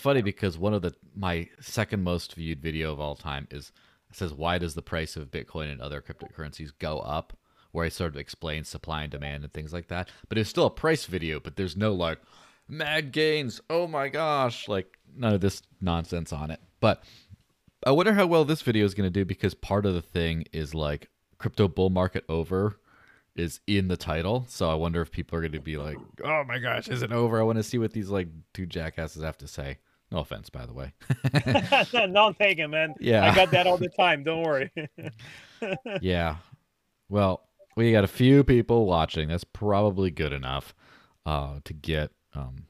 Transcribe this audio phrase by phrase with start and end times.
[0.00, 3.72] funny because one of the my second most viewed video of all time is
[4.12, 7.36] says why does the price of Bitcoin and other cryptocurrencies go up?
[7.72, 10.08] Where I sort of explain supply and demand and things like that.
[10.28, 12.18] But it's still a price video, but there's no like
[12.68, 13.60] mad gains.
[13.70, 16.60] Oh my gosh, like none of this nonsense on it.
[16.80, 17.04] But
[17.86, 20.44] I wonder how well this video is going to do because part of the thing
[20.52, 21.08] is like
[21.38, 22.80] crypto bull market over
[23.36, 24.44] is in the title.
[24.48, 27.12] So I wonder if people are going to be like, "Oh my gosh, is it
[27.12, 29.78] over?" I want to see what these like two jackasses have to say.
[30.12, 30.92] No offense, by the way.
[32.08, 32.94] no, taken, man.
[32.98, 33.30] Yeah.
[33.30, 34.24] I got that all the time.
[34.24, 34.70] Don't worry.
[36.00, 36.36] yeah.
[37.08, 37.42] Well,
[37.76, 39.28] we got a few people watching.
[39.28, 40.74] That's probably good enough
[41.24, 42.66] uh, to get um,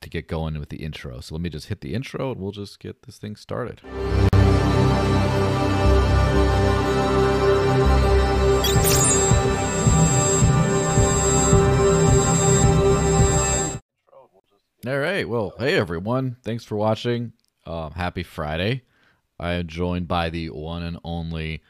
[0.00, 1.20] to get going with the intro.
[1.20, 3.80] So let me just hit the intro and we'll just get this thing started.
[14.86, 15.28] All right.
[15.28, 16.36] Well, hey everyone.
[16.44, 17.32] Thanks for watching.
[17.66, 18.82] Um, happy Friday.
[19.38, 21.62] I am joined by the one and only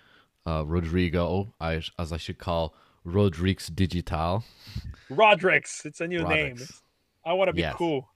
[0.47, 2.75] uh, Rodrigo, I, as I should call
[3.07, 4.45] Rodrix Digital.
[5.11, 5.85] Rodrix.
[5.85, 6.57] It's a new name.
[7.25, 7.75] I want to be Yes.
[7.77, 8.09] cool.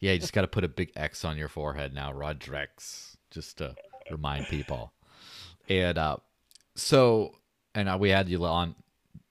[0.00, 3.58] Yeah, you just got to put a big X on your forehead now, Rodrix, just
[3.58, 3.74] to
[4.10, 4.92] remind people.
[5.68, 6.18] And uh,
[6.74, 7.34] so,
[7.74, 8.74] and uh, we had you on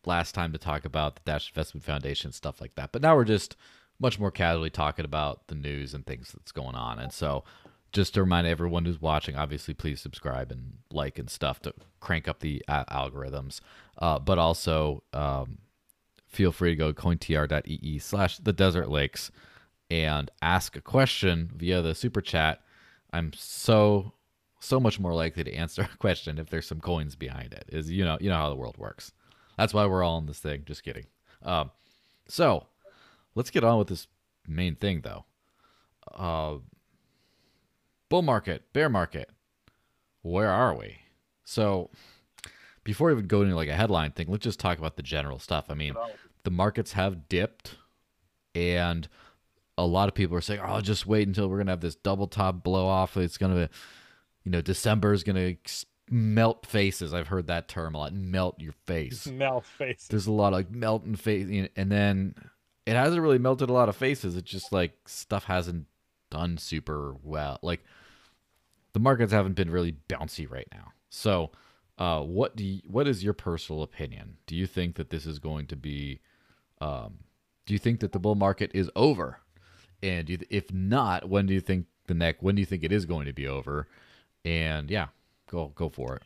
[0.05, 3.25] last time to talk about the Dash Investment Foundation stuff like that, but now we're
[3.25, 3.55] just
[3.99, 6.99] much more casually talking about the news and things that's going on.
[6.99, 7.43] And so,
[7.91, 12.27] just to remind everyone who's watching, obviously, please subscribe and like and stuff to crank
[12.27, 13.61] up the uh, algorithms.
[13.97, 15.59] Uh, but also, um,
[16.27, 19.31] feel free to go cointr.ee slash the desert lakes
[19.89, 22.61] and ask a question via the super chat.
[23.13, 24.13] I'm so
[24.59, 27.65] so much more likely to answer a question if there's some coins behind it.
[27.69, 29.11] Is you know you know how the world works.
[29.57, 30.63] That's why we're all in this thing.
[30.65, 31.05] Just kidding.
[31.43, 31.71] Um,
[32.27, 32.65] so
[33.35, 34.07] let's get on with this
[34.47, 35.25] main thing though.
[36.13, 36.57] Uh,
[38.09, 39.29] bull market, bear market.
[40.21, 40.97] Where are we?
[41.43, 41.91] So
[42.83, 45.39] before we even go into like a headline thing, let's just talk about the general
[45.39, 45.65] stuff.
[45.69, 45.95] I mean,
[46.43, 47.75] the markets have dipped
[48.55, 49.07] and
[49.77, 52.27] a lot of people are saying, "Oh, just wait until we're gonna have this double
[52.27, 53.17] top blow off.
[53.17, 53.69] It's gonna,
[54.43, 55.55] you know, December is gonna
[56.09, 58.13] melt faces." I've heard that term a lot.
[58.13, 59.27] Melt your face.
[59.31, 60.07] Melt face.
[60.07, 62.35] There's a lot of like melting face, and then
[62.85, 64.35] it hasn't really melted a lot of faces.
[64.35, 65.87] It's just like stuff hasn't
[66.29, 67.59] done super well.
[67.61, 67.83] Like
[68.93, 70.91] the markets haven't been really bouncy right now.
[71.09, 71.51] So,
[71.97, 74.37] uh, what do you, what is your personal opinion?
[74.47, 76.19] Do you think that this is going to be?
[76.81, 77.19] Um,
[77.65, 79.39] do you think that the bull market is over?
[80.03, 82.43] And you, if not, when do you think the next?
[82.43, 83.87] When do you think it is going to be over?
[84.43, 85.07] And yeah,
[85.49, 86.23] go go for it.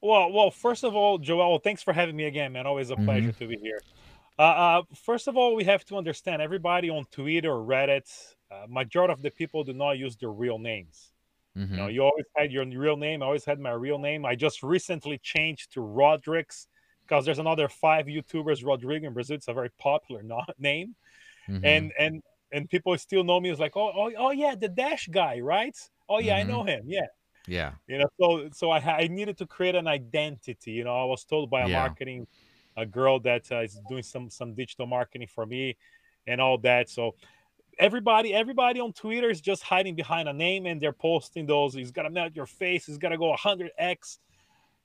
[0.00, 2.66] Well, well, first of all, Joel, thanks for having me again, man.
[2.66, 3.04] Always a Mm-hmm.
[3.04, 3.80] pleasure to be here.
[4.38, 8.08] Uh, uh, first of all, we have to understand everybody on Twitter or Reddit,
[8.50, 11.12] uh, majority of the people do not use their real names.
[11.56, 11.70] Mhm.
[11.70, 13.22] You know, you always had your real name.
[13.22, 14.24] I always had my real name.
[14.26, 16.66] I just recently changed to Rodrix
[17.02, 19.36] because there's another five YouTubers, Rodrigo in Brazil.
[19.36, 20.96] It's a very popular no- name,
[21.48, 21.60] Mhm.
[21.64, 22.22] and and
[22.52, 25.76] and people still know me as like, oh, oh, oh yeah, the Dash guy, right?
[26.08, 26.40] Oh yeah, Mhm.
[26.40, 26.84] I know him.
[26.86, 27.06] Yeah,
[27.46, 28.08] yeah, you know.
[28.20, 30.72] So so I I needed to create an identity.
[30.72, 31.80] You know, I was told by a Yeah.
[31.80, 32.26] marketing
[32.76, 35.76] a girl that uh, is doing some some digital marketing for me,
[36.26, 36.88] and all that.
[36.88, 37.14] So
[37.78, 41.74] everybody everybody on Twitter is just hiding behind a name and they're posting those.
[41.74, 42.86] He's gotta melt your face.
[42.86, 44.18] He's gotta go 100x.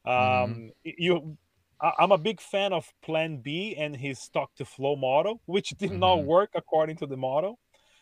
[0.05, 0.71] Um, Mhm.
[0.83, 1.37] you.
[1.81, 5.69] I- I'm a big fan of Plan B and his stock to flow model, which
[5.77, 6.25] did not Mhm.
[6.25, 7.57] work according to the model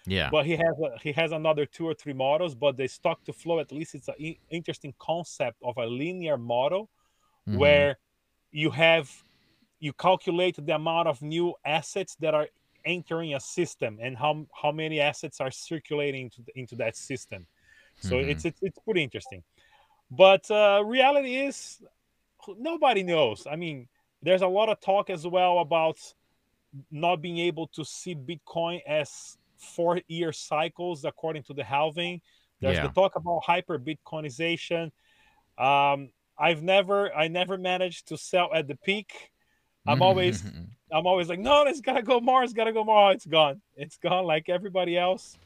[0.10, 3.22] yeah, but he has a, he has another two or three models but the stock
[3.26, 6.90] to flow at least it's an interesting concept of a linear model
[7.46, 7.58] Mhm.
[7.58, 8.00] where
[8.52, 9.12] you have
[9.80, 12.48] you calculate the amount of new assets that are
[12.86, 17.46] entering a system and how how many assets are circulating into, the, into that system.
[18.00, 18.30] So Mhm.
[18.30, 19.44] it's, it's it's pretty interesting.
[20.12, 21.82] But uh reality is
[22.58, 23.48] nobody knows.
[23.50, 23.88] I mean
[24.22, 25.98] there's a lot of talk as well about
[26.92, 32.22] not being able to see bitcoin as four year cycles according to the halving.
[32.62, 32.88] There's Yeah.
[32.88, 34.92] the talk about hyper bitcoinization.
[35.58, 36.10] Um
[36.40, 39.32] i've never i never managed to sell at the peak
[39.88, 40.44] i'm always
[40.92, 43.12] i'm always like no it's gotta go more it's gotta go more.
[43.12, 43.62] It's gone.
[43.76, 45.38] It's gone like everybody else.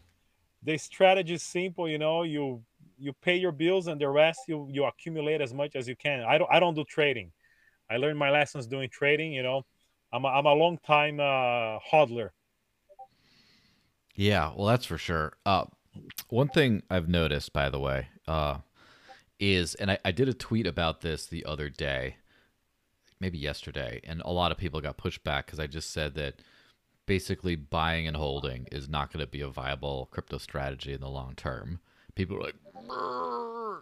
[0.64, 2.64] The strategy is simple you know you
[2.98, 6.22] you pay your bills and the rest you you accumulate as much as you can.
[6.22, 7.32] I don't i don't do trading.
[7.90, 9.64] I learned my lessons doing trading you know.
[10.14, 12.30] I'm a, I'm a long time uh hodler.
[14.16, 15.34] Yeah, well, that's for sure.
[15.46, 15.66] Uh,
[16.30, 18.58] one thing I've noticed, by the way, uh,
[19.40, 22.18] is, and I, I did a tweet about this the other day,
[23.22, 26.42] maybe yesterday, and a lot of people got pushed back because I just said that
[27.06, 31.10] basically buying and holding is not going to be a viable crypto strategy in the
[31.10, 31.80] long term.
[32.16, 32.56] People are like,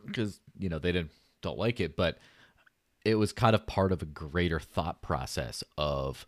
[0.06, 2.20] because you know they didn't don't like it, but
[3.06, 6.28] it was kind of part of a greater thought process of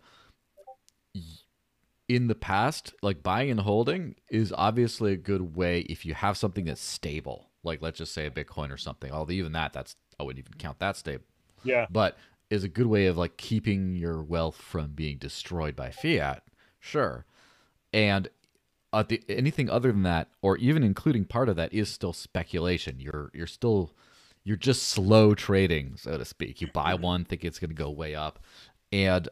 [2.08, 6.38] in the past, like buying and holding is obviously a good way if you have
[6.38, 7.50] something that's stable.
[7.64, 9.12] Like let's just say a Bitcoin or something.
[9.12, 11.26] Although even that, that's I wouldn't even count that stable.
[11.64, 11.86] Yeah.
[11.90, 12.18] But
[12.52, 16.44] is a good way of like keeping your wealth from being destroyed by fiat.
[16.80, 17.26] Sure.
[17.94, 18.30] And
[18.94, 23.00] uh, the, anything other than that, or even including part of that, is still speculation.
[23.00, 23.94] You're you're still
[24.44, 26.62] you're just slow trading, so to speak.
[26.62, 28.40] You buy one, think it's going to go way up,
[28.92, 29.30] and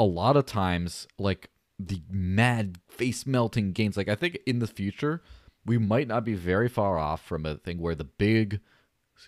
[0.00, 3.96] a lot of times, like the mad face melting gains.
[3.96, 5.22] Like I think in the future,
[5.64, 8.60] we might not be very far off from a thing where the big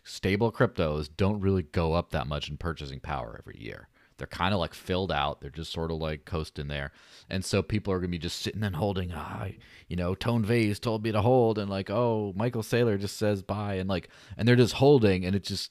[0.05, 3.89] stable cryptos don't really go up that much in purchasing power every year.
[4.19, 5.41] They're kind of like filled out.
[5.41, 6.93] They're just sort of like coasting there.
[7.31, 9.47] And so people are going to be just sitting and holding, ah,
[9.89, 11.59] you know, Tone Vays told me to hold.
[11.59, 13.77] And like, oh, Michael Saylor just says buy.
[13.77, 15.71] And like, and they're just holding and it's just,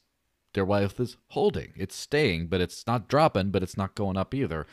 [0.53, 1.73] their wealth is holding.
[1.75, 4.65] It's staying, but it's not dropping, but it's not going up either.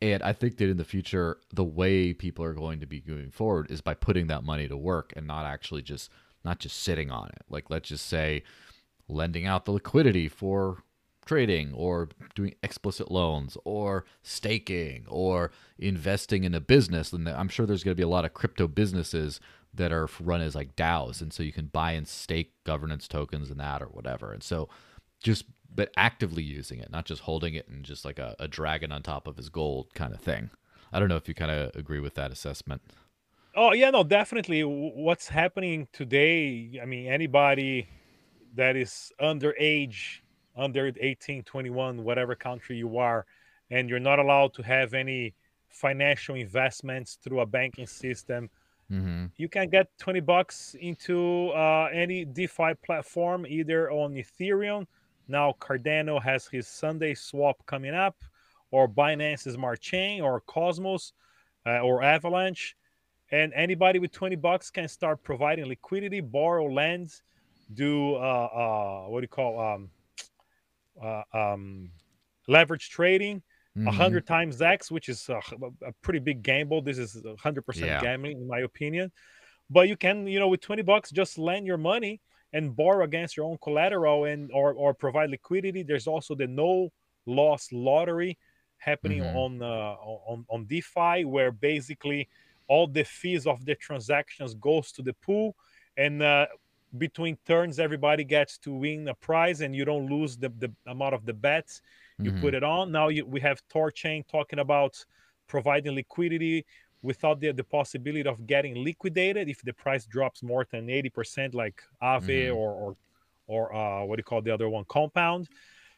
[0.00, 3.32] And I think that in the future, the way people are going to be moving
[3.32, 6.10] forward is by putting that money to work and not actually just
[6.44, 7.42] not just sitting on it.
[7.48, 8.42] Like let's just say
[9.08, 10.82] lending out the liquidity for
[11.26, 17.12] trading or doing explicit loans or staking or investing in a business.
[17.12, 19.40] And I'm sure there's going to be a lot of crypto businesses
[19.72, 21.20] that are run as like DAOs.
[21.20, 24.32] And so you can buy and stake governance tokens and that or whatever.
[24.32, 24.68] And so
[25.22, 28.90] just but actively using it, not just holding it and just like a, a dragon
[28.90, 30.50] on top of his gold kind of thing.
[30.92, 32.82] I don't know if you kind of agree with that assessment.
[33.54, 34.62] Oh yeah, no, definitely.
[34.62, 36.78] What's happening today?
[36.82, 37.88] I mean, anybody
[38.54, 40.20] that is underage,
[40.56, 43.26] under 18, 21, whatever country you are,
[43.70, 45.34] and you're not allowed to have any
[45.68, 48.50] financial investments through a banking system,
[48.90, 49.26] mm-hmm.
[49.36, 54.86] you can get 20 bucks into uh, any DeFi platform, either on Ethereum
[55.30, 58.16] now Cardano has his SundaeSwap coming up,
[58.72, 61.12] or Binance Smart Chain, or Cosmos,
[61.64, 62.76] uh, or Avalanche,
[63.32, 67.22] and anybody with 20 bucks can start providing liquidity, borrow lands,
[67.72, 69.90] do uh, uh, what do you call um,
[71.02, 71.90] uh, um,
[72.48, 73.42] leverage trading.
[73.78, 73.86] Mm-hmm.
[73.86, 75.40] 100 times X, which is a,
[75.86, 76.82] a, pretty big gamble.
[76.82, 78.00] This is 100% yeah.
[78.00, 79.12] gambling, in my opinion.
[79.70, 82.20] But you can, you know, with 20 bucks, just lend your money
[82.52, 85.84] and borrow against your own collateral and or, or provide liquidity.
[85.84, 86.90] There's also the no
[87.26, 88.36] loss lottery
[88.78, 89.36] happening mm-hmm.
[89.36, 92.28] on, uh, on on DeFi, where basically
[92.70, 95.56] all the fees of the transactions goes to the pool,
[95.96, 96.46] and uh,
[96.96, 101.14] between turns everybody gets to win a prize, and you don't lose the, the amount
[101.14, 101.82] of the bets
[102.22, 102.40] you mm-hmm.
[102.40, 102.92] put it on.
[102.92, 105.04] Now you, we have Thorchain talking about
[105.48, 106.64] providing liquidity
[107.02, 111.82] without the, the possibility of getting liquidated if the price drops more than 80% like
[112.02, 112.56] Aave mm-hmm.
[112.56, 112.96] or or,
[113.46, 115.48] or uh, what do you call the other one compound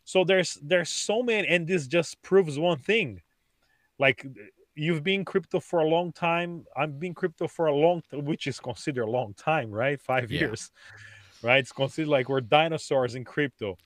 [0.05, 3.21] so there's there's so many and this just proves one thing
[3.99, 4.27] like
[4.75, 8.59] you've been crypto for a long time i've been crypto for a long which is
[8.59, 10.41] considered a long time right five yeah.
[10.41, 10.71] years
[11.43, 13.77] right it's considered like we're dinosaurs in crypto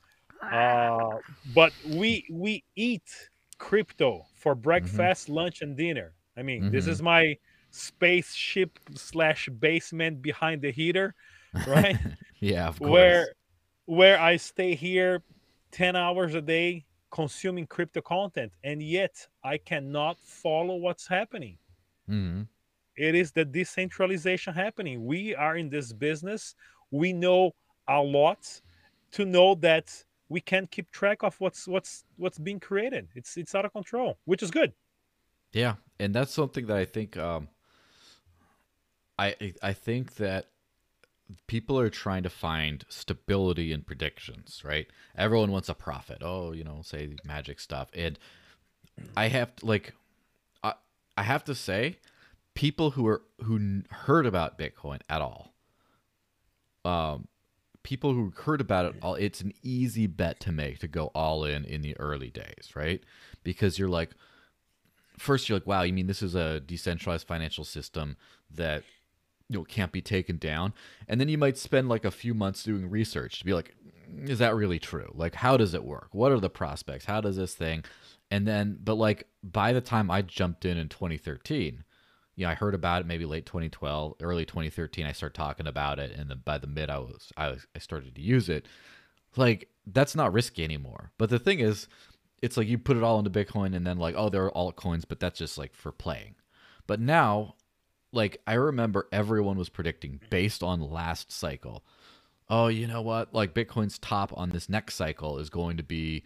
[0.42, 1.16] uh,
[1.54, 4.62] but we we eat crypto for mm-hmm.
[4.62, 5.34] breakfast mm-hmm.
[5.34, 6.70] lunch and dinner I mean, mm-hmm.
[6.70, 7.36] this is my
[7.70, 11.14] spaceship slash basement behind the heater,
[11.66, 11.96] right?
[12.40, 12.90] yeah, of course.
[12.90, 13.28] Where
[13.86, 15.22] where I stay here
[15.72, 16.84] 10 hours a day
[17.16, 21.56] consuming crypto content, and yet I cannot follow what's happening.
[22.10, 22.42] Mm-hmm.
[22.96, 25.06] It is the decentralization happening.
[25.06, 26.54] We are in this business.
[26.90, 27.54] We know
[27.88, 28.60] a lot
[29.12, 33.08] to know that we can't keep track of what's what's what's being created.
[33.14, 34.74] It's it's out of control, which is good.
[35.52, 37.48] Yeah, and that's something that I think um,
[39.18, 40.50] I I think that
[41.46, 44.86] people are trying to find stability in predictions, right?
[45.16, 46.18] Everyone wants a profit.
[46.22, 47.88] Oh, you know, say magic stuff.
[47.94, 48.18] And
[49.16, 49.94] I have to like
[50.62, 50.74] I
[51.16, 51.98] I have to say
[52.54, 55.52] people who are who heard about Bitcoin at all
[56.86, 57.28] um
[57.82, 61.44] people who heard about it all it's an easy bet to make to go all
[61.44, 63.02] in in the early days, right?
[63.42, 64.10] Because you're like
[65.18, 68.16] first you're like, wow, you mean this is a decentralized financial system
[68.50, 68.84] that
[69.48, 70.72] you know can't be taken down,
[71.08, 73.74] and then you might spend like a few months doing research to be like,
[74.10, 75.10] mm, is that really true?
[75.14, 76.08] Like, how does it work?
[76.12, 77.04] What are the prospects?
[77.04, 77.84] How does this thing?
[78.30, 81.84] And then, but like by the time I jumped in in 2013,
[82.34, 85.06] you know, I heard about it maybe late 2012, early 2013.
[85.06, 87.78] I started talking about it, and then by the mid, I was I was I
[87.78, 88.66] started to use it.
[89.36, 91.12] Like that's not risky anymore.
[91.18, 91.88] But the thing is,
[92.42, 95.04] it's like you put it all into Bitcoin and then like, oh, there are altcoins,
[95.08, 96.34] but that's just like for playing.
[96.86, 97.54] But now,
[98.12, 100.26] like I remember everyone was predicting mm-hmm.
[100.30, 101.84] based on last cycle.
[102.48, 103.34] Oh, you know what?
[103.34, 106.22] Like Bitcoin's top on this next cycle is going to be,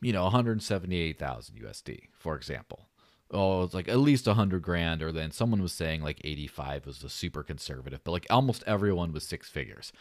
[0.00, 2.88] you know, 178,000 USD, for example.
[3.30, 7.04] Oh, it's like at least 100 grand or then someone was saying like 85 was
[7.04, 9.92] a super conservative, but like almost everyone was six figures.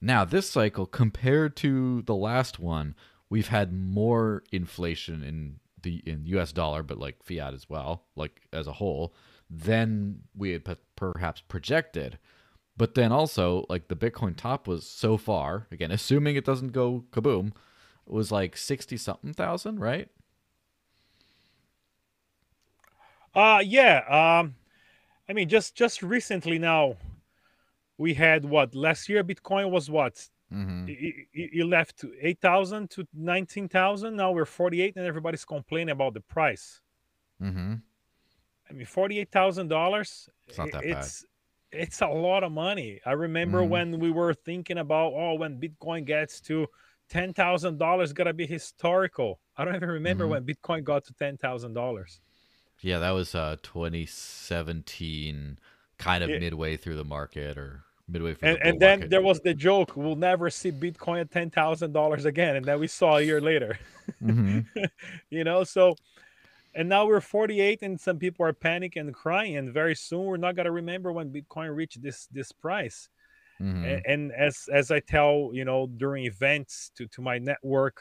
[0.00, 2.94] Now, this cycle compared to the last one,
[3.30, 8.42] we've had more inflation in the in US dollar, but like fiat as well, like
[8.52, 9.14] as a whole,
[9.50, 12.18] than we had p- perhaps projected.
[12.76, 17.04] But then also, like the Bitcoin top was so far, again, assuming it doesn't go
[17.10, 17.52] kaboom,
[18.06, 20.08] was like 60 something thousand, right?
[23.34, 23.98] Uh yeah.
[24.08, 24.54] Um
[25.28, 26.96] I mean just just recently now
[27.98, 30.86] we had what last year Bitcoin was what Mm-hmm.
[31.32, 34.14] you left 8,000 to 19,000.
[34.14, 36.80] Now we're 48 and everybody's complaining about the price.
[37.42, 37.74] Mm-hmm.
[38.68, 40.28] I mean, $48,000.
[40.48, 41.22] It's not that it's,
[41.72, 41.80] bad.
[41.80, 43.00] It's a lot of money.
[43.06, 43.68] I remember Mhm.
[43.68, 46.66] when we were thinking about, oh, when Bitcoin gets to
[47.08, 49.40] $10,000, got to be historical.
[49.56, 50.30] I don't even remember Mhm.
[50.30, 52.20] when Bitcoin got to $10,000.
[52.80, 55.58] Yeah, that was uh 2017,
[55.98, 56.38] kind of Yeah.
[56.38, 59.10] midway through the market or midway through And, the and then market.
[59.10, 62.56] there was the joke, we'll never see Bitcoin at $10,000 again.
[62.56, 63.78] And then we saw a year later.
[64.22, 64.66] Mhm.
[65.30, 65.96] you know so
[66.76, 69.56] and now we're 48 and some people are panicking and crying.
[69.56, 73.08] And very soon we're not going to remember when bitcoin reached this this price.
[73.60, 73.84] Mhm.
[73.92, 77.96] A- and, as as i tell you know during events to to my network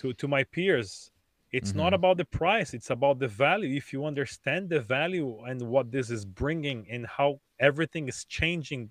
[0.00, 1.10] to to my peers
[1.56, 1.98] it's not Mhm.
[2.00, 3.74] about the price it's about the value.
[3.82, 8.90] If you understand the value and what this is bringing and how everything is changing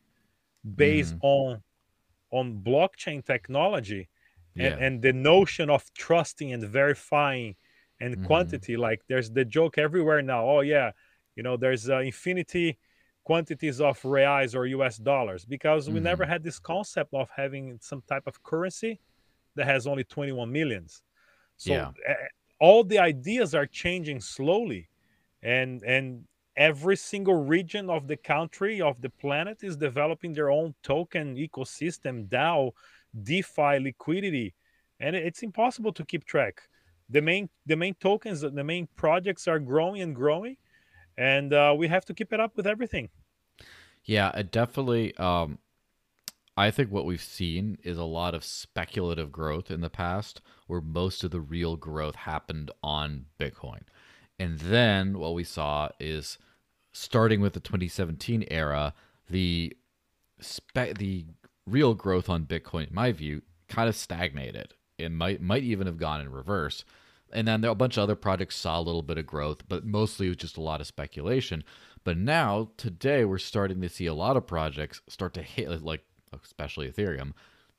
[0.83, 1.61] based on
[2.37, 4.03] on blockchain technology
[4.55, 7.55] and, and the notion of trusting and verifying
[8.03, 8.25] and Mhm.
[8.29, 10.89] quantity like there's the joke everywhere now oh yeah
[11.35, 12.77] you know there's uh, infinity
[13.29, 18.01] quantities of reais or us dollars because we never had this concept of having some
[18.11, 18.93] type of currency
[19.55, 21.03] that has only 21 millions
[21.57, 21.91] so Yeah.
[22.09, 22.13] uh,
[22.59, 24.89] all the ideas are changing slowly
[25.41, 26.05] and and
[26.55, 32.15] every single region of the country of the planet is developing their own token ecosystem
[32.27, 32.71] dao
[33.29, 34.53] defi liquidity
[34.99, 36.55] and it's impossible to keep track
[37.09, 40.57] the main the main tokens the main projects are growing and growing
[41.17, 43.09] and uh, we have to keep it up with everything
[44.03, 45.15] Yeah, it definitely.
[45.17, 45.59] Um,
[46.55, 50.81] I think what we've seen is a lot of speculative growth in the past, where
[50.81, 53.83] most of the real growth happened on Bitcoin,
[54.37, 56.37] and then what we saw is
[56.91, 58.93] starting with the 2017 era,
[59.29, 59.75] the
[60.39, 61.25] spe- the
[61.65, 64.73] real growth on Bitcoin, in my view, kind of stagnated.
[65.03, 66.83] It might might even have gone in reverse.
[67.31, 69.85] And then there a bunch of other projects saw a little bit of growth, but
[69.85, 71.63] mostly it was just a lot of speculation.
[72.03, 76.03] But now today we're starting to see a lot of projects start to hit like
[76.31, 77.33] especially Ethereum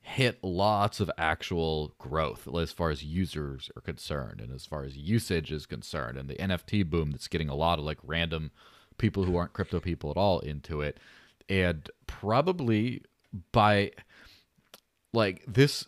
[0.05, 4.95] hit lots of actual growth as far as users are concerned and as far as
[4.95, 8.51] usage is concerned and the NFT boom that's getting a lot of like random
[8.99, 10.99] people who aren't crypto people at all into it
[11.49, 13.01] and probably
[13.51, 13.91] by
[15.11, 15.87] like this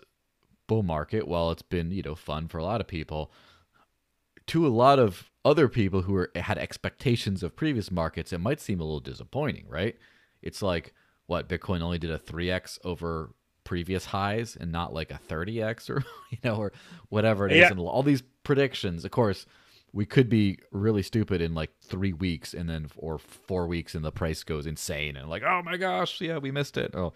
[0.68, 3.32] bull market while it's been you know fun for a lot of people
[4.48, 8.60] to a lot of other people who were had expectations of previous markets it might
[8.62, 9.96] seem a little disappointing right?
[10.42, 10.94] It's like
[11.26, 13.34] what bitcoin only did a 3x over
[13.64, 16.72] previous highs and not like a 30x or you know or
[17.10, 17.72] whatever it is Yeah.
[17.72, 19.04] and all these predictions.
[19.06, 19.46] Of course
[19.94, 24.04] we could be really stupid in like three weeks and then or four weeks and
[24.06, 26.92] the price goes insane and like oh my gosh yeah we missed it.
[26.96, 27.14] Oh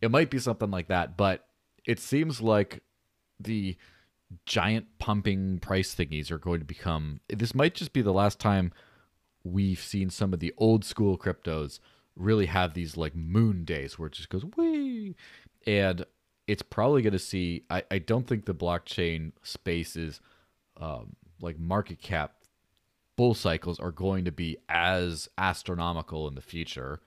[0.00, 1.46] it might be something like that but
[1.86, 2.82] it seems like
[3.40, 3.76] the
[4.44, 8.72] giant pumping price thingies are going to become this might just be the last time
[9.42, 11.78] we've seen some of the old school cryptos
[12.14, 15.14] really have these like moon days where it just goes wee
[15.66, 16.04] and
[16.46, 20.20] it's probably going to see I, I don't think the blockchain spaces
[20.76, 22.34] um, like market cap
[23.16, 27.00] bull cycles are going to be as astronomical in the future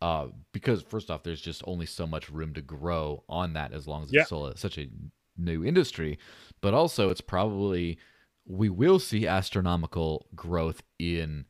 [0.00, 3.86] uh, because first off there's just only so much room to grow on that as
[3.86, 4.20] long as Yeah.
[4.20, 4.88] it's still a, such a
[5.36, 6.18] new industry
[6.60, 7.98] but also it's probably
[8.46, 11.46] we will see astronomical growth in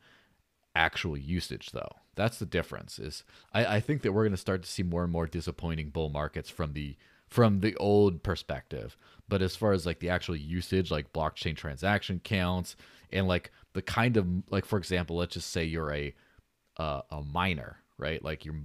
[0.75, 1.91] actual usage though.
[2.15, 3.23] That's the difference is
[3.53, 6.09] i, I think that we're going to start to see more and more disappointing bull
[6.09, 6.95] markets from the
[7.27, 8.95] from the old perspective.
[9.27, 12.75] But as far as like the actual usage like blockchain transaction counts
[13.11, 16.13] and like the kind of like for example let's just say you're a
[16.77, 18.23] uh, a miner right?
[18.23, 18.63] Like you're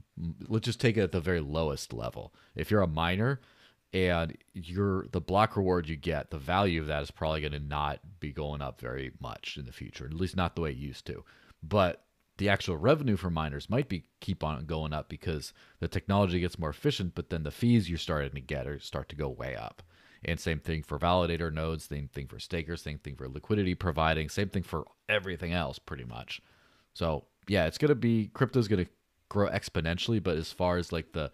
[0.48, 2.34] let's just take it at the very lowest level.
[2.54, 3.40] If you're a miner
[3.92, 7.58] and your the block reward you get the value of that is probably going to
[7.58, 10.76] not be going up very much in the future at least not the way it
[10.76, 11.24] used to
[11.62, 12.04] but
[12.40, 16.58] the actual revenue for miners might be keep on going up because the technology gets
[16.58, 19.54] more efficient, but then the fees you're starting to get are start to go way
[19.54, 19.82] up.
[20.24, 24.30] And same thing for validator nodes, same thing for stakers, same thing for liquidity providing,
[24.30, 26.40] same thing for everything else pretty much.
[26.94, 28.86] So yeah, it's gonna be crypto's gonna
[29.28, 31.30] grow exponentially, but as far as like the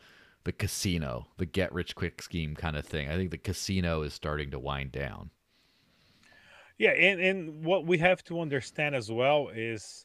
[0.47, 4.15] the casino, the get rich quick scheme kind of thing, I think the casino is
[4.15, 5.31] starting to wind down.
[6.79, 10.05] Yeah, and, and what we have to understand as well is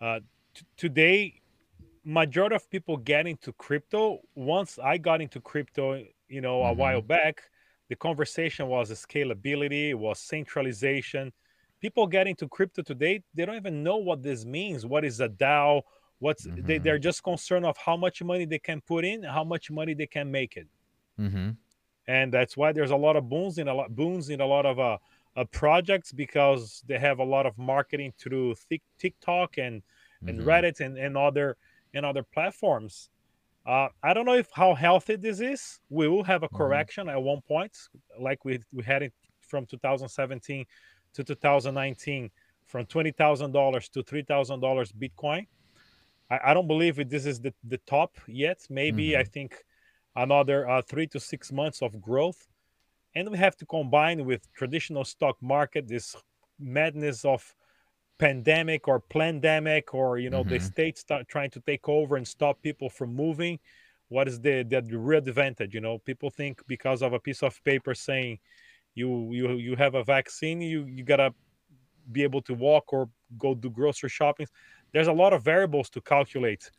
[0.00, 0.20] uh,
[0.54, 1.40] t- today,
[2.04, 4.20] majority of people get into crypto.
[4.34, 6.74] Once I got into crypto, you know, a Mm-hmm.
[6.74, 7.42] while back,
[7.88, 11.32] the conversation was scalability, was centralization.
[11.80, 14.86] People get into crypto today, they don't even know what this means.
[14.86, 15.82] What is a DAO?
[16.18, 16.82] What's they, Mm-hmm.
[16.82, 20.06] they're just concerned of how much money they can put in, how much money they
[20.06, 20.66] can make it
[21.18, 21.50] Mm-hmm.
[22.08, 24.66] and that's why there's a lot of booms in a lot booms in a lot
[24.66, 24.98] of uh,
[25.36, 29.82] uh, projects because they have a lot of marketing through Tik- TikTok and
[30.26, 30.44] and Mhm.
[30.44, 31.56] Reddit and, and other
[31.94, 33.10] and other platforms.
[33.66, 35.80] Uh, I don't know if how healthy this is.
[35.90, 36.56] We will have a Mhm.
[36.58, 37.76] correction at one point,
[38.18, 40.64] like we we had it from 2017
[41.14, 42.30] to 2019,
[42.66, 45.46] from twenty thousand dollars to three thousand dollars Bitcoin.
[46.30, 48.66] I, I don't believe it, this is the, the top yet.
[48.68, 49.64] Maybe I think
[50.14, 52.46] another uh, three to six months of growth,
[53.14, 56.16] and we have to combine with traditional stock market this
[56.58, 57.54] madness of
[58.18, 60.62] pandemic or pandemic or you know the Mhm.
[60.62, 63.58] state start trying to take over and stop people from moving.
[64.08, 65.98] What is the, the real advantage you know?
[65.98, 68.38] People think because of a piece of paper saying
[68.94, 71.34] you you you have a vaccine you you gotta
[72.12, 74.46] be able to walk or go do grocery shopping
[74.96, 76.72] there's a lot of variables to calculate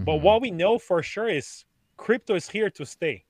[0.00, 0.22] but Mhm.
[0.26, 1.64] what we know for sure is
[1.98, 3.26] crypto is here to stay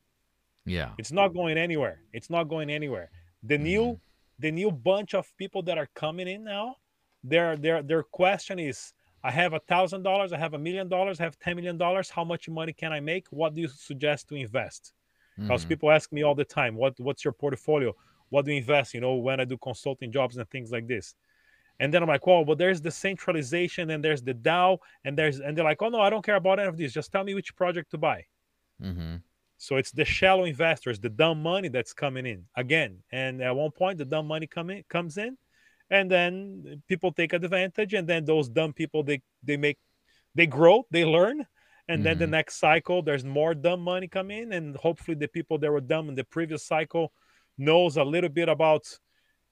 [0.65, 0.97] yeah.
[0.97, 2.03] it's not going anywhere.
[2.13, 3.11] It's not going anywhere.
[3.43, 4.01] The new
[4.39, 6.77] the new bunch of people that are coming in now,
[7.23, 11.21] their their their question is I have a thousand dollars, I have a million dollars,
[11.21, 12.11] I have ten million dollars.
[12.11, 13.29] How much money can I make?
[13.29, 14.93] What do you suggest to invest?
[15.47, 15.67] Because Mhm.
[15.67, 17.95] people ask me all the time, what what's your portfolio?
[18.31, 18.95] What do you invest?
[18.95, 21.15] You know, when I do consulting jobs and things like this.
[21.81, 25.41] And then I'm like, well, but there's the centralization and there's the DAO and there's
[25.41, 26.93] and they're like, oh no, I don't care about any of this.
[26.93, 28.25] Just tell me which project to buy.
[28.81, 29.23] Mhm.
[29.57, 33.03] So it's the shallow investors, the dumb money that's coming in again.
[33.13, 35.37] And at one point, the dumb money come in, comes in,
[35.91, 37.95] and then people take advantage.
[37.95, 39.79] And then those dumb people, they they make,
[40.35, 41.47] they grow, they learn,
[41.89, 42.31] and then the Mhm.
[42.39, 46.09] next cycle, there's more dumb money come in, and hopefully the people that were dumb
[46.09, 47.13] in the previous cycle
[47.59, 48.85] knows a little bit about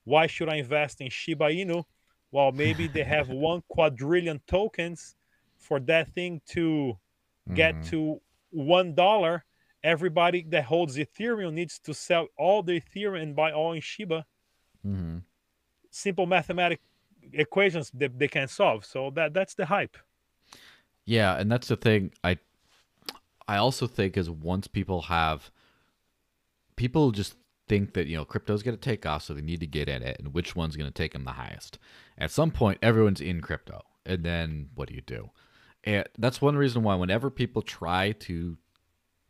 [0.05, 1.85] why should I invest in Shiba Inu?
[2.33, 5.15] Well, maybe they have one quadrillion tokens
[5.59, 6.99] for that thing to
[7.55, 7.91] get Mhm.
[7.91, 9.45] to one dollar,
[9.85, 14.27] everybody that holds Ethereum needs to sell all the Ethereum and buy all in Shiba.
[14.85, 15.23] Mhm.
[15.91, 16.81] Simple mathematic
[17.33, 18.85] equations that they can solve.
[18.85, 19.97] So that that's the hype.
[21.05, 22.13] Yeah, and that's the thing.
[22.25, 22.39] I
[23.49, 25.51] I also think is once people have
[26.77, 27.37] people just
[27.73, 30.03] think that you know crypto's going to take off, so they need to get in
[30.03, 31.79] it, and which one's going to take them the highest.
[32.19, 35.31] At some point, everyone's in crypto, and then what do you do?
[35.83, 38.59] And that's one reason why whenever people try to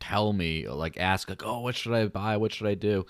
[0.00, 2.37] tell me, like ask, like, oh, what should I buy?
[2.37, 3.07] What should I do?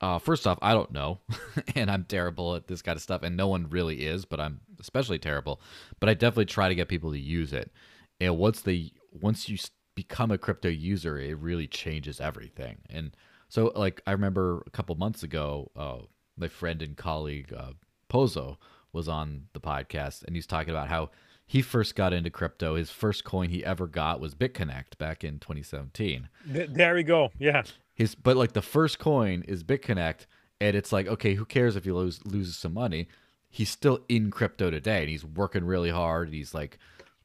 [0.00, 1.18] Uh, first off, I don't know,
[1.74, 4.60] and I'm terrible at this kind of stuff, and no one really is, but I'm
[4.78, 5.60] especially terrible.
[5.98, 7.72] But I definitely try to get people to use it,
[8.20, 9.58] and once they once you
[9.96, 12.76] become a crypto user, it really changes everything.
[12.88, 13.10] And
[13.56, 16.00] so, like I remember a couple months ago, uh,
[16.36, 17.72] my friend and colleague uh,
[18.06, 18.58] Pozo
[18.92, 21.08] was on the podcast, and he's talking about how
[21.46, 22.74] he first got into crypto.
[22.74, 26.28] His first coin he ever got was BitConnect back in 2017.
[26.44, 27.30] there we go.
[27.38, 27.62] Yeah.
[27.94, 30.26] his but like the first coin is BitConnect,
[30.60, 33.08] and it's like okay, who cares if he lose, loses some money?
[33.48, 36.28] He's still in crypto today, and he's working really hard.
[36.28, 36.76] And He's like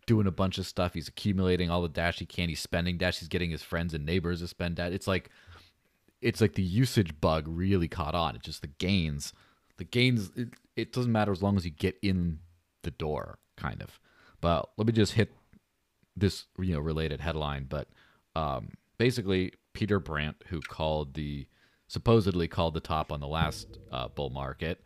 [0.06, 0.94] doing a bunch of stuff.
[0.94, 2.48] He's accumulating all the dash he can.
[2.48, 3.20] He's spending dash.
[3.20, 4.94] He's getting his friends and neighbors to spend dash.
[4.94, 5.30] It's like
[6.22, 8.36] it's like the usage bug really caught on.
[8.36, 9.34] It's just the gains.
[9.78, 10.32] The gains.
[10.36, 12.40] It, it doesn't matter as long as you get in
[12.84, 14.00] the door, kind of.
[14.40, 15.32] But let me just hit
[16.16, 17.66] this you know related headline.
[17.68, 17.88] But
[18.36, 21.48] um, basically, Peter Brandt, who called the
[21.88, 24.82] supposedly called the top on the last uh, bull market,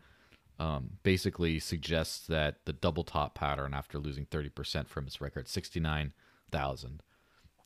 [0.57, 7.03] um, basically suggests that the double top pattern after losing 30% from its record 69,000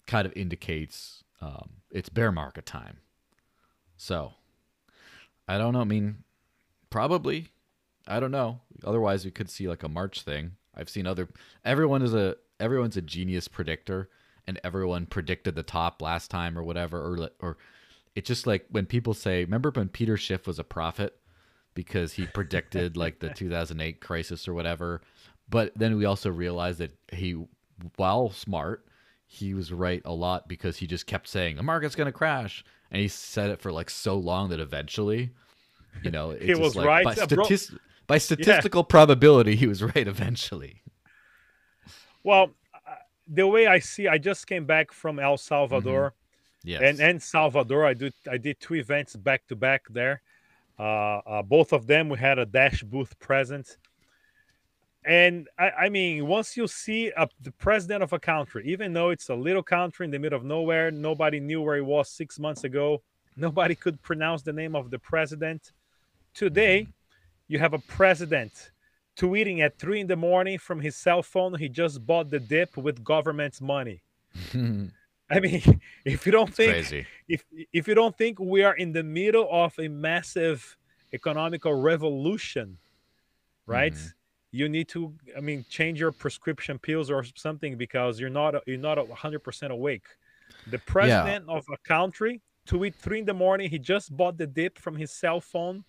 [0.08, 2.98] kind of indicates um, it's bear market time.
[4.00, 4.32] So
[5.46, 5.82] I don't know.
[5.82, 6.24] I mean,
[6.90, 7.50] probably.
[8.08, 8.62] I don't know.
[8.84, 10.54] Otherwise, we could see like a March thing.
[10.74, 11.28] I've seen other.
[11.66, 14.10] Everyone is a everyone's a genius predictor,
[14.48, 16.98] and everyone predicted the top last time or whatever.
[16.98, 17.58] Or or
[18.16, 21.20] it's just like when people say, "Remember when Peter Schiff was a prophet?"
[21.76, 25.02] Because he predicted like the 2008 crisis or whatever.
[25.50, 27.36] But then we also realized that he,
[27.98, 28.86] while smart,
[29.32, 32.66] he was right a lot because he just kept saying the market's going to crash,
[32.90, 35.30] and he said it for like so long that eventually,
[36.02, 37.48] you know, he was like, right by, uh, bro-
[38.08, 39.56] by statistical probability.
[39.56, 40.82] He was right eventually.
[42.24, 42.96] Well, uh,
[43.28, 46.16] the way I see, I just came back from El Salvador
[46.64, 46.82] Yes.
[46.84, 47.86] and and Salvador.
[47.86, 50.24] I did I did two events back to back there.
[50.80, 53.78] Uh, uh, both of them we had a dash booth present.
[55.10, 59.10] And I, I mean, once you see a, the president of a country, even though
[59.10, 62.38] it's a little country in the middle of nowhere, nobody knew where he was six
[62.38, 63.02] months ago.
[63.36, 65.72] Nobody could pronounce the name of the president.
[66.34, 66.88] Today,
[67.48, 68.72] you have a president
[69.18, 71.58] tweeting at three in the morning from his cell phone.
[71.58, 74.02] He just bought the dip with government's money.
[74.54, 75.64] I mean,
[76.06, 77.08] if you don't think crazy.
[77.28, 80.78] if if you don't think we are in the middle of a massive
[81.14, 82.78] economical revolution,
[83.66, 83.94] right?
[83.94, 84.14] Mhm.
[84.52, 88.78] You need to, I mean, change your prescription pills or something because you're not you're
[88.78, 90.06] not hundred percent awake.
[90.68, 93.70] The president of a country tweet three in the morning.
[93.70, 95.84] He just bought the dip from his cell phone,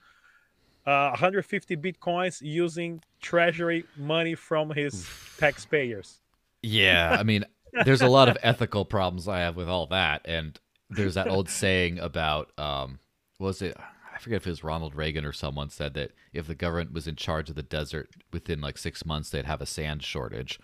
[0.86, 5.06] uh, 150 bitcoins using treasury money from his
[5.38, 6.20] taxpayers.
[6.62, 7.44] Yeah, I mean,
[7.84, 11.48] there's a lot of ethical problems I have with all that, and there's that old
[11.48, 12.98] saying about um,
[13.38, 13.76] was it?
[14.20, 17.09] I forget if it was Ronald Reagan or someone said that if the government was
[17.09, 20.61] in charge of the desert within like six months, they'd have a sand shortage.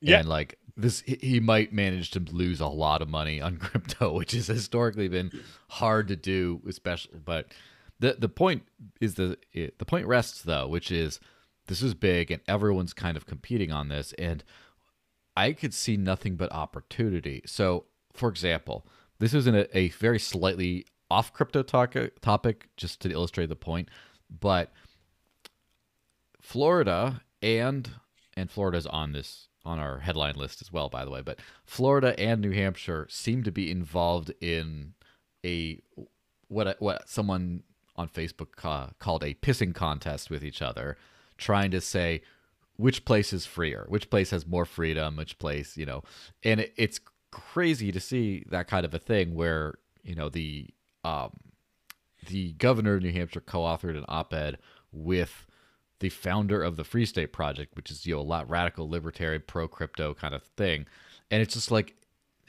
[0.00, 0.18] Yeah.
[0.18, 4.32] And like this, he- might manage to lose a lot of money on crypto, which
[4.32, 5.30] has historically been
[5.68, 7.20] hard to do, especially.
[7.24, 7.52] But
[8.00, 8.64] the the point
[9.00, 11.20] is the the point rests though, which is
[11.68, 14.42] this is big and everyone's kind of competing on this, and
[15.36, 17.42] I could see nothing but opportunity.
[17.46, 18.84] So, for example,
[19.20, 23.88] this isn't a, a very slightly off crypto topic, just to illustrate the point,
[24.28, 24.72] but
[26.40, 27.90] Florida and
[28.36, 31.20] and Florida's on this on our headline list as well, by the way.
[31.20, 34.94] But Florida and New Hampshire seem to be involved in
[35.44, 35.80] a
[36.48, 37.62] what what someone
[37.96, 40.96] on Facebook ca- called a pissing contest with each other,
[41.36, 42.22] trying to say
[42.76, 46.02] which place is freer, which place has more freedom, which place you know,
[46.44, 50.68] and it, it's crazy to see that kind of a thing where you know the
[51.06, 51.30] um,
[52.26, 54.58] the governor of New Hampshire co-authored an op-ed
[54.90, 55.46] with
[56.00, 59.42] the founder of the Free State Project, which is you know a lot radical libertarian
[59.46, 60.86] pro crypto kind of thing,
[61.30, 61.94] and it's just like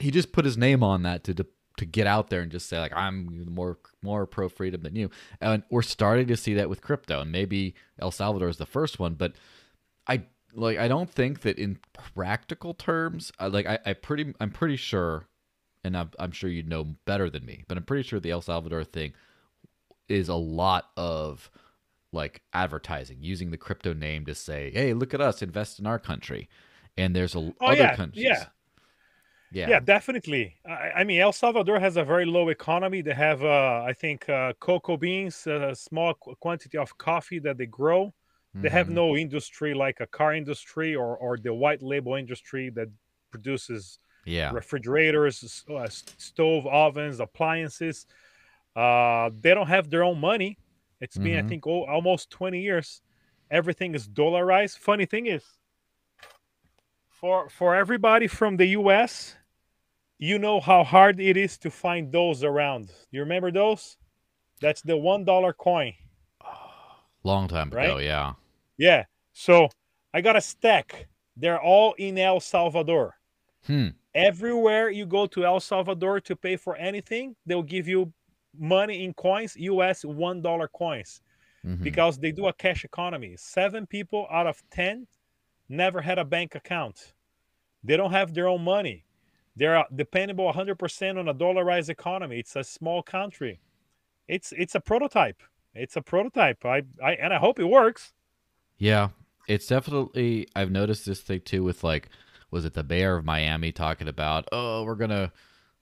[0.00, 1.46] he just put his name on that to to,
[1.92, 5.62] get out there and just say like I'm more more pro freedom than you, and
[5.70, 9.14] we're starting to see that with crypto, and maybe El Salvador is the first one,
[9.14, 9.34] but
[10.08, 14.76] I like I don't think that in practical terms, like I, I pretty I'm pretty
[14.76, 15.28] sure,
[15.84, 18.42] and I'm, I'm sure you know better than me, but I'm pretty sure the El
[18.42, 19.14] Salvador thing
[20.08, 21.50] is a lot of
[22.12, 25.98] like advertising using the crypto name to say, "Hey, look at us, invest in our
[25.98, 26.48] country."
[26.96, 28.46] And there's a Oh, other yeah, countries.
[28.46, 28.50] yeah.
[29.50, 29.74] Yeah.
[29.74, 30.56] Yeah, definitely.
[30.66, 33.02] I, I mean, El Salvador has a very low economy.
[33.02, 37.66] They have, uh, I think, uh, cocoa beans, a small quantity of coffee that they
[37.66, 38.14] grow.
[38.62, 38.88] They have Mhm.
[38.88, 42.88] no industry like a car industry or, or the white label industry that
[43.30, 44.52] produces Yeah.
[44.52, 48.06] refrigerators, uh, stove, ovens, appliances.
[48.76, 50.58] Uh, they don't have their own money.
[51.00, 51.48] It's been, I Mhm.
[51.48, 53.02] think, oh, almost 20 years.
[53.50, 54.78] Everything is dollarized.
[54.78, 55.44] Funny thing is,
[57.08, 59.36] for for everybody from the U.S.,
[60.18, 62.92] you know how hard it is to find those around.
[63.10, 63.96] You remember those?
[64.60, 65.94] That's the one dollar coin.
[67.24, 68.34] Long time ago, yeah.
[68.76, 69.04] Yeah.
[69.32, 69.68] So
[70.14, 71.08] I got a stack.
[71.36, 73.18] They're all in El Salvador.
[73.66, 73.88] Hmm.
[74.14, 78.12] Everywhere you go to El Salvador to pay for anything, they'll give you
[78.58, 81.20] money in coins, US one dollar coins,
[81.64, 81.82] Mhm.
[81.82, 83.36] because they do a cash economy.
[83.36, 85.06] Seven people out of ten
[85.68, 87.12] never had a bank account.
[87.84, 89.04] They don't have their own money.
[89.54, 92.38] They're dependable 100% on a dollarized economy.
[92.38, 93.60] It's a small country.
[94.26, 95.42] It's it's a prototype.
[95.74, 96.64] It's a prototype.
[96.64, 98.14] I, I and I hope it works.
[98.78, 99.10] Yeah,
[99.48, 100.46] it's definitely.
[100.56, 102.08] I've noticed this thing too with like,
[102.50, 104.48] was it the mayor of Miami talking about?
[104.52, 105.32] Oh, we're gonna,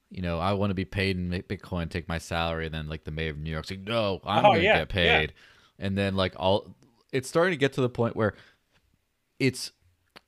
[0.09, 3.03] you know, I want to be paid in Bitcoin, take my salary, and then like
[3.03, 5.19] the mayor of New York saying, no, I'm Oh, gonna yeah, get yeah.
[5.19, 5.33] paid,
[5.79, 6.75] and then like all,
[7.11, 8.33] it's starting to get to the point where,
[9.39, 9.71] it's,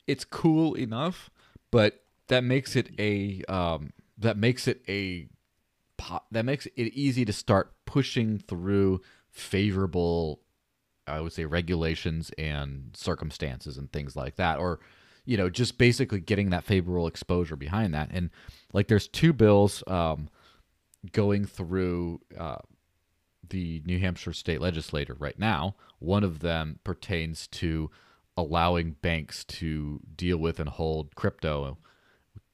[0.07, 1.29] it's cool enough,
[1.71, 5.27] but that makes it a, um, that makes it a,
[6.31, 10.41] that makes it easy to start pushing through favorable
[11.07, 14.79] I would say regulations and circumstances and things like that, or
[15.29, 18.09] you know, just basically getting that favorable exposure behind that.
[18.11, 18.31] And
[18.73, 20.27] like, there's two bills um,
[21.11, 22.57] going through uh,
[23.47, 25.75] the New Hampshire state legislature right now.
[25.99, 27.91] One of them pertains to
[28.35, 31.77] allowing banks to deal with and hold crypto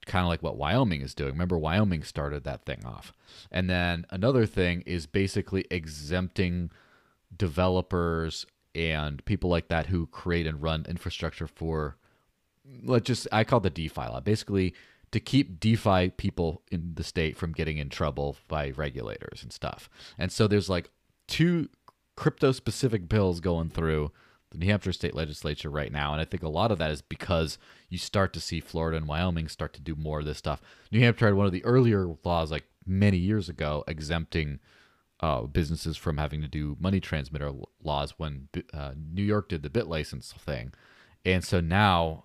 [0.05, 1.31] kind of like what Wyoming is doing.
[1.31, 3.13] Remember, Wyoming started that thing off.
[3.51, 6.71] And then another thing is basically exempting
[7.35, 11.95] developers and people like that who create and run infrastructure for,
[12.84, 14.19] let's just, I call the DeFi law.
[14.19, 14.73] Basically,
[15.12, 19.89] to keep DeFi people in the state from getting in trouble by regulators and stuff.
[20.17, 20.89] And so there's like
[21.28, 21.69] two
[22.15, 24.12] crypto specific bills going through
[24.51, 26.12] the New Hampshire state legislature right now.
[26.12, 27.58] And I think a lot of that is because
[27.89, 30.62] you start to see Florida and Wyoming start to do more of this stuff.
[30.91, 34.60] New Hampshire had one of the earlier laws, like many years ago, exempting
[35.19, 37.51] uh, businesses from having to do money transmitter
[37.82, 40.73] laws when uh, New York did the BitLicense thing.
[41.23, 42.24] And so now,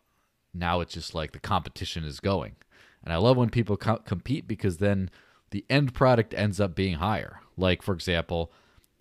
[0.53, 2.57] now it's just like the competition is going.
[3.03, 5.11] And I love when people co- compete because then
[5.51, 7.41] the end product ends up being higher.
[7.57, 8.53] Like, for example,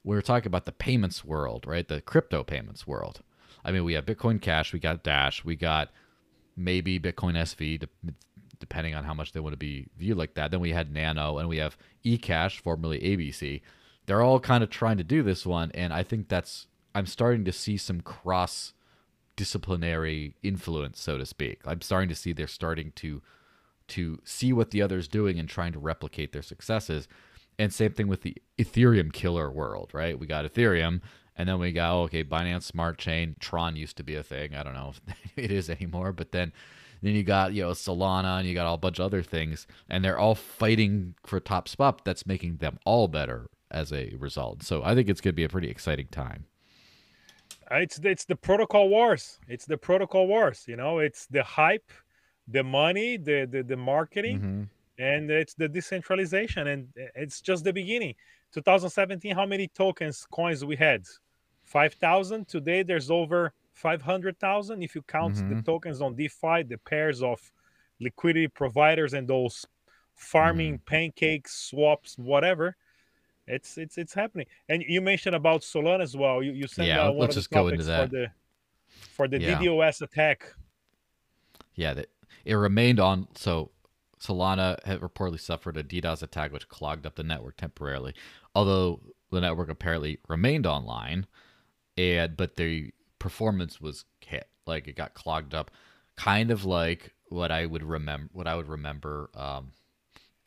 [0.04, 1.88] we were talking about the payments world, right?
[1.88, 3.22] The crypto payments world.
[3.64, 5.90] I mean, we have Bitcoin Cash, we got Dash, we got
[6.56, 7.88] maybe Bitcoin SV,
[8.60, 10.52] depending on how much they want to be viewed like that.
[10.52, 13.62] Then we had Nano, and we have eCash, formerly ABC.
[14.06, 17.46] They're all kind of trying to do this one, and I think that's I'm starting
[17.46, 18.74] to see some cross
[19.40, 21.62] disciplinary influence, so to speak.
[21.66, 23.22] I'm starting to see they're starting to
[23.88, 27.08] to see what the other's doing and trying to replicate their successes.
[27.58, 30.20] And same thing with the Ethereum killer world, right?
[30.20, 31.00] We got Ethereum,
[31.38, 34.54] and then we got okay, Binance Smart Chain, Tron used to be a thing.
[34.56, 35.02] I don't know if
[35.38, 36.52] it is anymore, but then
[37.02, 39.68] then you got you know Solana, and you got all a bunch of other things,
[39.90, 42.04] and they're all fighting for top spot.
[42.04, 44.64] That's making them all better as a result.
[44.64, 46.44] So I think it's going to be a pretty exciting time.
[47.72, 49.40] It's it's the protocol wars.
[49.48, 50.66] It's the protocol wars.
[50.68, 51.92] You know, it's the hype,
[52.48, 54.40] the money, the the, the marketing.
[54.40, 54.64] Mm-hmm
[55.00, 58.14] and it's the decentralization and it's just the beginning
[58.54, 61.04] 2017 how many tokens coins we had
[61.64, 65.56] 5000 today there's over 500000 if you count mm-hmm.
[65.56, 67.40] the tokens on defi the pairs of
[68.02, 69.66] liquidity providers and those
[70.16, 70.86] farming mm-hmm.
[70.86, 72.76] pancakes swaps whatever
[73.50, 77.08] it's it's it's happening and you mentioned about solana as well you, you said yeah,
[77.08, 78.10] uh, one let's of the just go into that.
[78.10, 78.28] for the
[78.88, 79.60] for the yeah.
[79.60, 80.54] ddos attack
[81.76, 82.08] yeah that
[82.46, 83.72] it remained on so
[84.20, 88.14] Solana had reportedly suffered a DDoS attack which clogged up the network temporarily.
[88.54, 89.00] Although
[89.32, 91.26] the network apparently remained online,
[91.98, 94.50] and but the performance was hit.
[94.66, 95.72] Like it got clogged up,
[96.16, 98.30] kind of like what I would remember.
[98.34, 99.72] What I would remember um,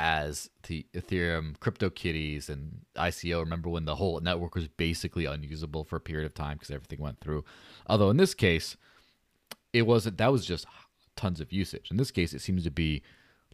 [0.02, 3.38] as the Ethereum CryptoKitties and ICO.
[3.38, 6.98] Remember when the whole network was basically unusable for a period of time because everything
[6.98, 7.44] went through.
[7.86, 8.76] Although in this case,
[9.72, 10.18] it wasn't.
[10.18, 10.66] That was just
[11.14, 11.88] tons of usage.
[11.92, 13.02] In this case, it seems to be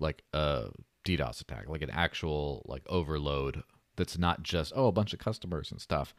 [0.01, 0.71] like a
[1.05, 3.63] DDoS attack, like an actual like overload
[3.97, 6.15] that's not just oh a bunch of customers and stuff.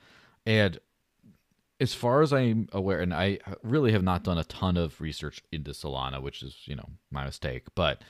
[0.46, 0.78] And
[1.80, 5.42] as far as I'm aware, and I really have not done a ton of research
[5.52, 8.04] into Solana, which is you know my mistake, but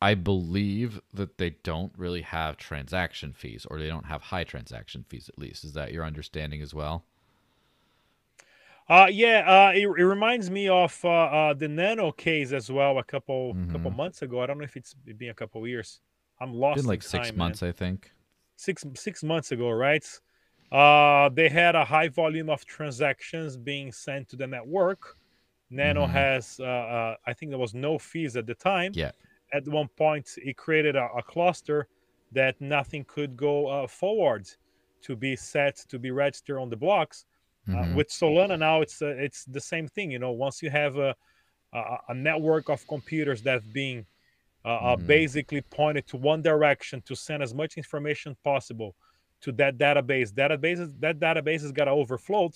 [0.00, 5.04] I believe that they don't really have transaction fees, or they don't have high transaction
[5.08, 5.64] fees at least.
[5.64, 7.04] Is that your understanding as well?
[8.88, 12.98] Uh, yeah, uh, it, it reminds me of uh, uh, the Nano case as well.
[12.98, 13.72] A couple mm-hmm.
[13.72, 14.40] couple months ago.
[14.40, 16.00] I don't know if it's been a couple years.
[16.40, 16.76] I'm lost.
[16.76, 17.68] Been like six time, months, man.
[17.68, 18.12] I think.
[18.56, 20.06] Six six months ago, right?
[20.70, 25.16] Uh, they had a high volume of transactions being sent to the network.
[25.70, 26.12] Nano mm-hmm.
[26.12, 28.92] has, uh, uh, I think there was no fees at the time.
[28.94, 29.10] Yeah.
[29.52, 31.88] At one point, it created a, a cluster
[32.32, 34.46] that nothing could go uh, forward
[35.02, 37.24] to be set to be registered on the blocks
[37.68, 37.92] uh, mm-hmm.
[37.92, 40.10] Uh, with Solana now, it's uh, it's the same thing.
[40.10, 41.14] You know, once you have a
[41.72, 44.06] a, a network of computers that's being
[44.64, 45.06] uh, uh, mm-hmm.
[45.06, 48.94] basically pointed to one direction to send as much information possible
[49.42, 50.32] to that database.
[50.32, 52.50] Databases that database has got to overflow,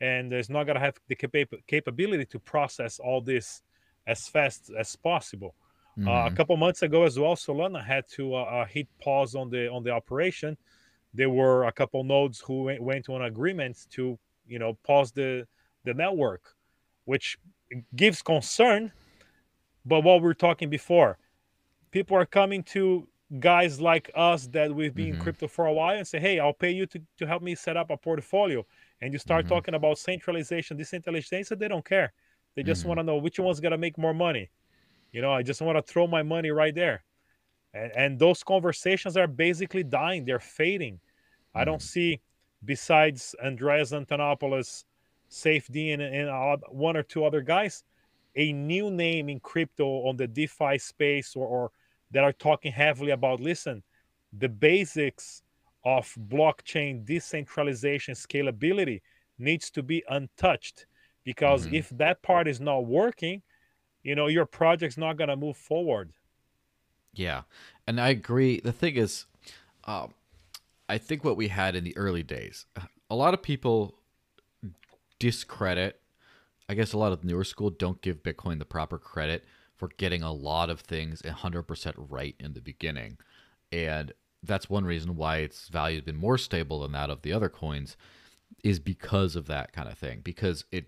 [0.00, 3.62] and it's not gonna have the capa- capability to process all this
[4.08, 5.54] as fast as possible.
[5.98, 6.08] Mm-hmm.
[6.08, 9.68] Uh, a couple months ago as well, Solana had to uh, hit pause on the
[9.68, 10.56] on the operation.
[11.12, 15.12] There were a couple nodes who went, went to an agreement to you know pause
[15.12, 15.46] the
[15.84, 16.42] the network
[17.04, 17.38] which
[17.94, 18.90] gives concern
[19.84, 21.18] but what we are talking before
[21.90, 23.06] people are coming to
[23.38, 25.16] guys like us that we've been mm-hmm.
[25.16, 27.54] in crypto for a while and say hey i'll pay you to, to help me
[27.54, 28.64] set up a portfolio
[29.02, 29.54] and you start mm-hmm.
[29.54, 32.12] talking about centralization decentralization they don't care
[32.56, 32.88] they just mm-hmm.
[32.88, 34.48] want to know which one's going to make more money
[35.12, 37.02] you know i just want to throw my money right there
[37.74, 40.98] and, and those conversations are basically dying they're fading
[41.54, 41.86] i don't mm-hmm.
[41.86, 42.20] see
[42.64, 44.84] besides Andreas Antonopoulos,
[45.30, 47.84] SafeD, and, and one or two other guys,
[48.36, 51.70] a new name in crypto on the DeFi space or, or
[52.10, 53.82] that are talking heavily about listen,
[54.38, 55.42] the basics
[55.84, 59.00] of blockchain decentralization scalability
[59.38, 60.86] needs to be untouched.
[61.24, 61.76] because mm-hmm.
[61.76, 63.42] if that part is not working,
[64.02, 66.12] you know, your project's not going to move forward.
[67.12, 67.42] Yeah.
[67.86, 68.60] And I agree.
[68.60, 69.26] The thing is,
[69.84, 70.14] um,
[70.88, 72.66] I think what we had in the early days,
[73.10, 73.94] a lot of people
[75.18, 76.00] discredit.
[76.68, 80.22] I guess a lot of newer school don't give Bitcoin the proper credit for getting
[80.22, 83.18] a lot of things 100% right in the beginning.
[83.72, 87.32] And that's one reason why its value has been more stable than that of the
[87.32, 87.96] other coins
[88.64, 90.86] is because of that kind of thing because it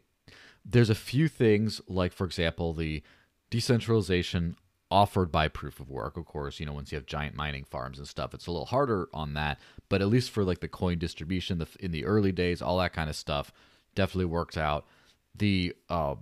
[0.64, 3.02] there's a few things like for example the
[3.50, 4.56] decentralization
[4.90, 7.98] offered by proof of work of course you know once you have giant mining farms
[7.98, 10.98] and stuff it's a little harder on that but at least for like the coin
[10.98, 13.52] distribution the, in the early days all that kind of stuff
[13.94, 14.86] definitely worked out.
[15.34, 16.16] The uh,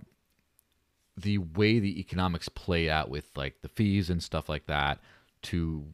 [1.17, 4.99] the way the economics play out with like the fees and stuff like that
[5.43, 5.85] to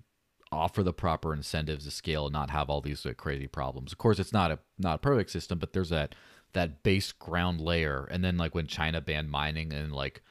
[0.51, 3.91] offer the proper incentives to scale and not have all these crazy problems.
[3.91, 6.13] Of course it's not a not a perfect system but there's that
[6.55, 10.21] that base ground layer and then like when china banned mining and like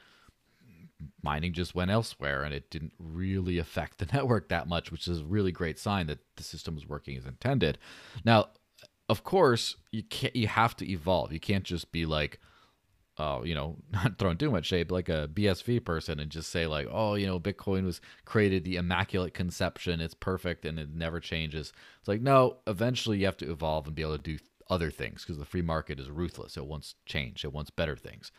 [1.21, 5.21] mining just went elsewhere and it didn't really affect the network that much, which is
[5.21, 7.77] a really great sign that the system is working as intended.
[8.23, 8.49] Now,
[9.07, 11.31] of course, you can't you have to evolve.
[11.31, 12.39] You can't just be like
[13.17, 16.67] uh, you know, not throwing too much shade, like a BSV person and just say
[16.67, 21.19] like, oh, you know, Bitcoin was created the immaculate conception, it's perfect and it never
[21.19, 21.71] changes.
[21.99, 24.37] It's like, no, eventually you have to evolve and be able to do
[24.69, 26.57] other things because the free market is ruthless.
[26.57, 27.43] It wants change.
[27.43, 28.31] It wants better things.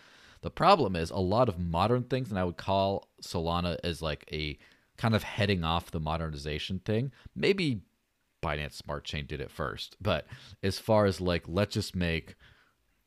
[0.42, 4.24] The problem is a lot of modern things, and I would call Solana as like
[4.32, 4.58] a
[4.96, 7.12] kind of heading off the modernization thing.
[7.34, 7.82] Maybe
[8.42, 10.26] Binance Smart Chain did it first, but
[10.62, 12.36] as far as like let's just make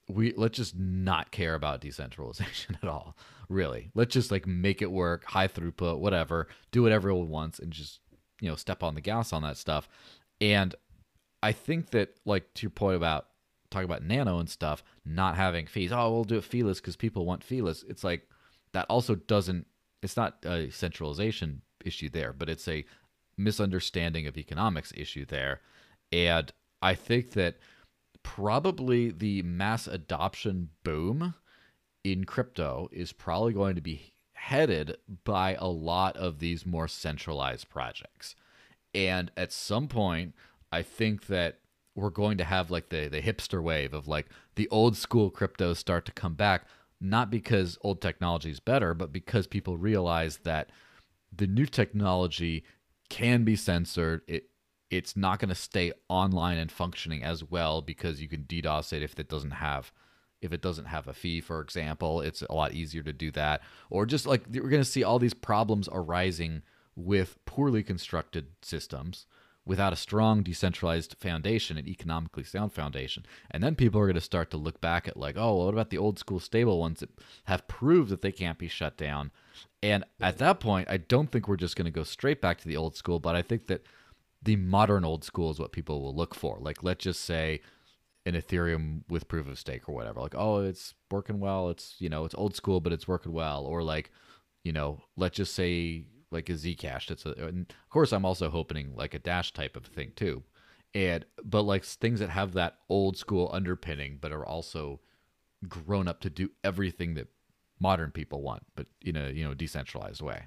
[0.10, 3.15] we let's just not care about decentralization at all.
[3.47, 7.71] Really, let's just like make it work, high throughput, whatever, do what everyone wants, and
[7.71, 7.99] just
[8.41, 9.88] you know step on the gas on that stuff.
[10.41, 10.75] And
[11.41, 13.28] I think that like to your point about
[13.69, 15.91] talk about nano and stuff not having fees.
[15.91, 17.84] Oh, we'll do it feeless because people want feeless.
[17.88, 18.28] It's like
[18.73, 19.67] that also doesn't.
[20.02, 22.86] It's not a centralization issue there, but it's a
[23.38, 25.62] misunderstanding of economics issue there.
[26.12, 27.58] And I think that
[28.23, 31.36] probably the mass adoption boom
[32.04, 37.69] in crypto is probably going to be headed by a lot of these more centralized
[37.69, 38.36] projects.
[38.93, 40.34] And at some point,
[40.71, 41.60] I think that
[41.95, 45.77] we're going to have like the the hipster wave of like the old school cryptos
[45.77, 46.65] start to come back
[47.01, 50.69] not because old technology is better but because people realize that
[51.36, 52.63] the new technology
[53.10, 54.21] can be censored.
[54.27, 54.45] It
[54.89, 59.03] it's not going to stay online and functioning as well because you can DDoS it
[59.03, 59.91] if it doesn't have
[60.41, 62.21] if it doesn't have a fee for example.
[62.21, 63.62] It's a lot easier to do that.
[63.89, 66.63] Or just like we're going to see all these problems arising
[66.95, 69.25] with poorly constructed systems
[69.65, 73.26] without a strong decentralized foundation, an economically sound foundation.
[73.52, 75.74] And then people are going to start to look back at, like, oh, well, what
[75.74, 77.10] about the old school stable ones that
[77.45, 79.32] have proved that they can't be shut down?
[79.84, 82.67] And at that point, I don't think we're just going to go straight back to
[82.67, 83.86] the old school, but I think that
[84.41, 86.58] the modern old school is what people will look for.
[86.60, 87.62] Like, let's just say
[88.26, 90.22] an Ethereum with proof of stake or whatever.
[90.22, 91.69] Like, oh, it's working well.
[91.69, 93.65] It's, you know, it's old school, but it's working well.
[93.65, 94.12] Or like,
[94.63, 97.08] you know, let's just say like a Zcash.
[97.08, 100.44] That's a, and of course I'm also hoping like a Dash type of thing too,
[100.94, 105.00] and but like things that have that old school underpinning, but are also
[105.68, 107.28] grown up to do everything that
[107.80, 110.44] modern people want, but in a you know decentralized way.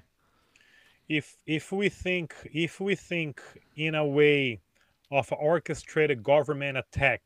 [1.09, 3.41] If if we think if we think
[3.75, 4.61] in a way
[5.11, 7.21] of orchestrated government attack,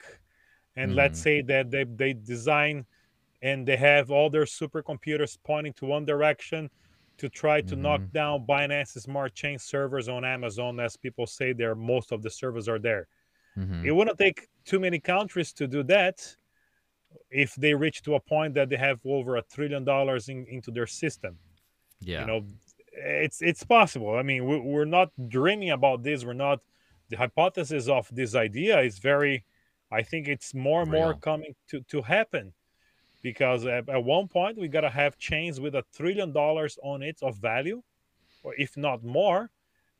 [0.75, 0.95] and mm.
[0.95, 2.85] let's say that they they design
[3.41, 6.69] and they have all their supercomputers pointing to one direction
[7.17, 7.81] to try to mm-hmm.
[7.81, 12.29] knock down Binance Smart Chain servers on Amazon, as people say there most of the
[12.29, 13.07] servers are there.
[13.57, 13.85] Mm-hmm.
[13.85, 16.35] It wouldn't take too many countries to do that
[17.31, 20.71] if they reach to a point that they have over a trillion dollars in, into
[20.71, 21.37] their system.
[21.99, 22.45] Yeah, you know,
[22.91, 24.15] it's it's possible.
[24.15, 26.23] I mean, we, we're not dreaming about this.
[26.23, 26.59] We're not.
[27.09, 29.45] The hypothesis of this idea is very.
[29.89, 31.01] I think it's more and Real.
[31.01, 32.53] more coming to to happen
[33.31, 37.17] because at, at one point we gotta have chains with a trillion dollars on it
[37.21, 37.81] of value,
[38.43, 39.49] or if not more.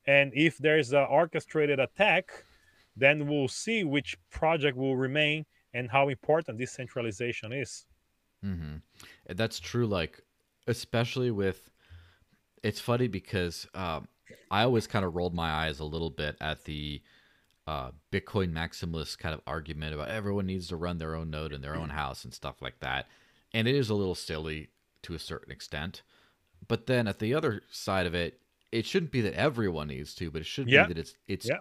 [0.06, 2.24] And if there's an orchestrated attack,
[2.96, 7.84] then we'll see which project will remain and how important decentralization is.
[8.42, 8.76] Mm-hmm.
[9.40, 9.86] That's true.
[9.86, 10.22] Like,
[10.66, 11.70] especially with,
[12.62, 14.08] it's funny because um,
[14.50, 17.02] I always kind of rolled my eyes a little bit at the
[17.68, 21.60] uh, Bitcoin maximalist kind of argument about everyone needs to run their own node in
[21.60, 23.06] their own house and stuff like that.
[23.52, 24.70] And it is a little silly
[25.02, 26.00] to a certain extent.
[26.66, 28.40] But then at the other side of it,
[28.72, 30.86] it shouldn't be that everyone needs to, but it should yeah.
[30.86, 31.58] be that it's it's yeah.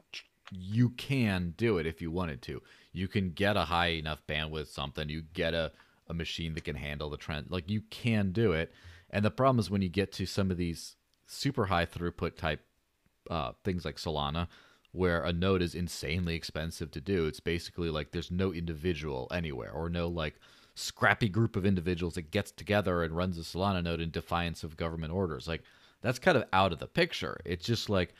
[0.49, 2.61] you can do it if you wanted to.
[2.93, 5.09] You can get a high enough bandwidth something.
[5.09, 5.73] You get a
[6.07, 7.47] a machine that can handle the trend.
[7.49, 8.71] Like you can do it.
[9.09, 10.95] And the problem is when you get to some of these
[11.25, 12.61] super high throughput type
[13.29, 14.47] uh, things like Solana,
[14.91, 17.25] where a node is insanely expensive to do.
[17.25, 20.35] It's basically like there's no individual anywhere or no like
[20.75, 24.77] scrappy group of individuals that gets together and runs a Solana node in defiance of
[24.77, 25.47] government orders.
[25.47, 25.63] Like
[26.01, 27.39] that's kind of out of the picture.
[27.45, 28.13] It's just like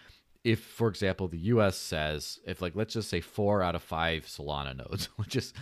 [0.44, 1.78] if, for example, the U.S.
[1.78, 5.54] says if like let's just say four out of five Solana nodes, which is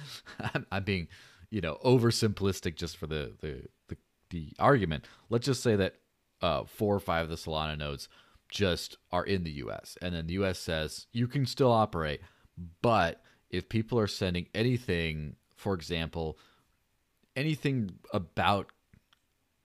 [0.53, 1.07] I'm, I'm being
[1.49, 3.97] you know oversimplistic just for the the the,
[4.29, 5.05] the argument.
[5.29, 5.95] Let's just say that
[6.41, 8.09] uh, four or five of the Solana nodes
[8.49, 9.97] just are in the US.
[10.01, 12.21] And then the US says you can still operate,
[12.81, 16.37] but if people are sending anything, for example,
[17.35, 18.71] anything about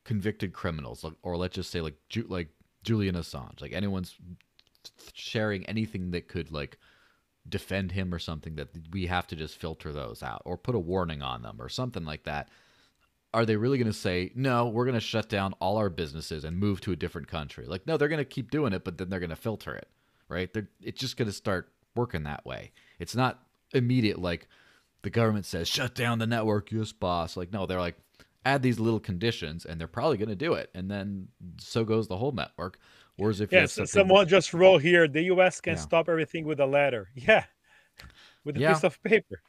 [0.05, 1.97] convicted criminals, or let's just say like
[2.29, 2.49] like
[2.83, 4.17] Julian Assange, like anyone's
[5.13, 6.79] sharing anything that could like
[7.49, 10.79] defend him or something that we have to just filter those out or put a
[10.79, 12.49] warning on them or something like that
[13.33, 16.45] are they really going to say no we're going to shut down all our businesses
[16.45, 17.67] and move to a different country?
[17.67, 19.89] Like no they're going to keep doing it but then they're going to filter it
[20.31, 20.51] right?
[20.55, 22.73] They're, it's just going to start working that way.
[22.99, 23.43] It's not
[23.75, 24.49] immediate like
[25.03, 27.37] the government says shut down the network yes boss.
[27.37, 27.97] Like no they're like
[28.47, 31.29] add these little conditions and they're probably going to do it and then
[31.59, 32.79] so goes the whole network.
[33.17, 35.81] Whereas if yes someone just wrote here the us can yeah.
[35.81, 37.09] stop everything with a letter.
[37.15, 37.45] Yeah.
[38.45, 38.73] With a yeah.
[38.73, 39.43] piece of paper.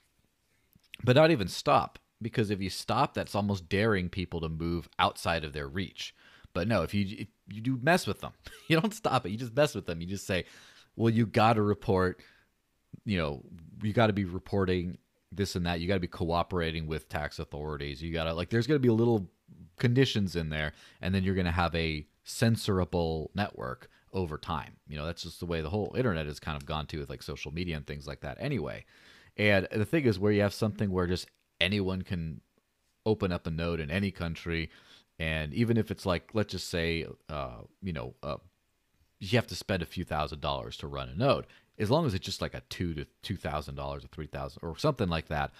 [1.06, 5.44] But not even stop because if you stop, that's almost daring people to move outside
[5.44, 6.14] of their reach.
[6.54, 8.34] But no, if you if you do mess with them,
[8.68, 9.32] you don't stop it.
[9.32, 10.02] You just mess with them.
[10.02, 10.46] You just say,
[10.96, 12.22] "Well, you got to report.
[13.06, 13.44] You know,
[13.82, 14.98] you got to be reporting
[15.32, 15.80] this and that.
[15.80, 18.02] You got to be cooperating with tax authorities.
[18.02, 18.50] You got to like.
[18.50, 19.30] There's going to be little
[19.78, 24.76] conditions in there, and then you're going to have a censorable network over time.
[24.88, 27.10] You know, that's just the way the whole internet has kind of gone to with
[27.10, 28.38] like social media and things like that.
[28.40, 28.86] Anyway.
[29.38, 31.28] And the thing is, where you have something where just
[31.62, 32.42] anyone can
[33.06, 34.70] open up a node in any country.
[35.20, 38.38] And even if it's like let's just say uh, you know uh,
[39.20, 41.46] you have to spend a few thousand dollars to run a node
[41.78, 44.60] as long as it's just like a two to two thousand dollars or three thousand
[44.64, 45.52] or something like that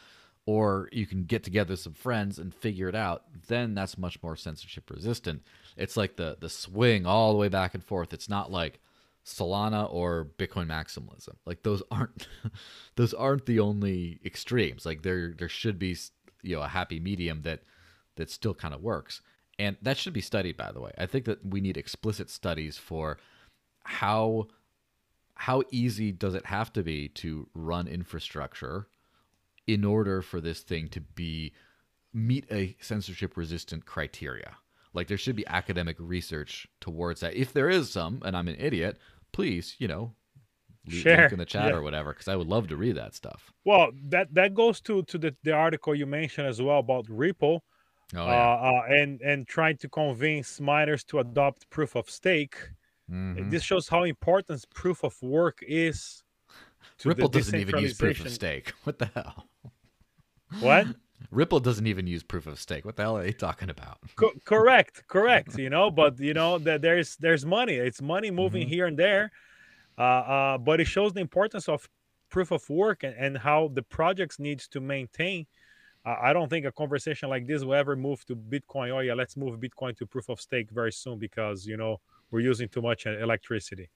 [0.46, 4.36] or you can get together some friends and figure it out then that's much more
[4.36, 5.44] censorship resistant.
[5.78, 8.14] It's like the the swing all the way back and forth.
[8.14, 8.80] It's not like
[9.26, 11.36] solana or bitcoin maximalism.
[11.46, 12.28] Like those aren't
[12.96, 14.86] those aren't the only extremes.
[14.86, 15.96] Like there there should be
[16.42, 17.62] you know a happy medium that
[18.16, 19.22] that still kind of works.
[19.60, 20.92] And that should be studied by the way.
[20.98, 23.18] I think that we need explicit studies for
[23.84, 24.48] how
[25.36, 28.88] how easy does it have to be to run infrastructure
[29.68, 31.54] in order for this thing to be
[32.14, 34.58] meet a censorship resistant criteria?
[34.94, 37.36] Like there should be academic research towards that.
[37.36, 38.98] If there is some and i'm an idiot
[39.32, 40.14] please you know
[40.90, 41.28] Share.
[41.28, 41.76] in the chat yeah.
[41.76, 43.52] or whatever because I would love to read that stuff.
[43.66, 47.64] Well, that that goes to to the, the article you mentioned as well about Ripple,
[48.16, 48.22] oh, yeah.
[48.24, 52.56] uh, uh, and and trying to convince miners to adopt proof of stake.
[53.12, 53.50] Mm-hmm.
[53.50, 56.24] This shows how important proof of work is.
[57.06, 58.74] Ripple doesn't even use proof of stake.
[58.84, 59.46] What the hell?
[60.60, 60.88] What?
[61.30, 62.86] Ripple doesn't even use proof of stake.
[62.86, 64.00] What the hell are they talking about?
[64.16, 65.58] Co- correct, correct.
[65.58, 67.76] You know, but you know that there's there's money.
[67.76, 68.70] It's money moving mm-hmm.
[68.70, 69.32] here and there
[69.98, 71.88] uh, uh, but it shows the importance of
[72.30, 75.46] proof of work and, and how the projects needs to maintain.
[76.04, 78.90] Uh, I don't think a conversation like this will ever move to Bitcoin.
[78.90, 82.00] Oh yeah, let's move Bitcoin to proof of stake very soon because you know
[82.32, 83.90] we're using too much electricity.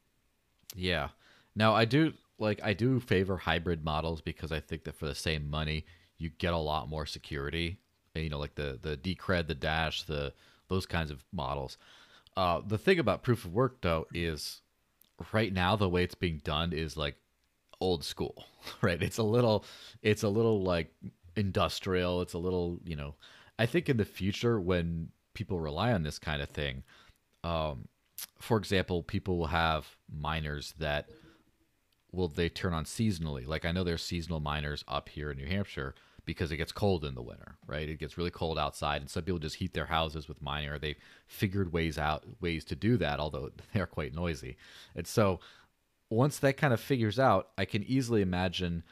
[0.75, 1.09] Yeah.
[1.55, 5.15] Now I do like I do favor hybrid models because I think that for the
[5.15, 5.85] same money
[6.17, 7.79] you get a lot more security.
[8.13, 10.33] You know, like the the Decred, the Dash, the
[10.69, 11.77] those kinds of models.
[12.37, 14.61] Uh, the thing about proof of work though is
[15.31, 17.15] right now the way it's being done is like
[17.79, 18.45] old school,
[18.81, 19.01] right?
[19.01, 19.65] It's a little
[20.01, 20.93] it's a little like
[21.35, 23.15] industrial, it's a little, you know,
[23.59, 26.83] I think in the future when people rely on this kind of thing,
[27.43, 27.87] um,
[28.39, 31.09] for example, people will have miners that
[32.11, 33.45] will they turn on seasonally.
[33.45, 35.95] Like I know there's seasonal miners up here in New Hampshire
[36.25, 37.87] because it gets cold in the winter, right?
[37.87, 40.79] It gets really cold outside, and some people just heat their houses with mining, or
[40.79, 40.97] they've
[41.27, 44.57] figured ways out ways to do that, although they're quite noisy.
[44.95, 45.39] And so,
[46.09, 48.83] once that kind of figures out, I can easily imagine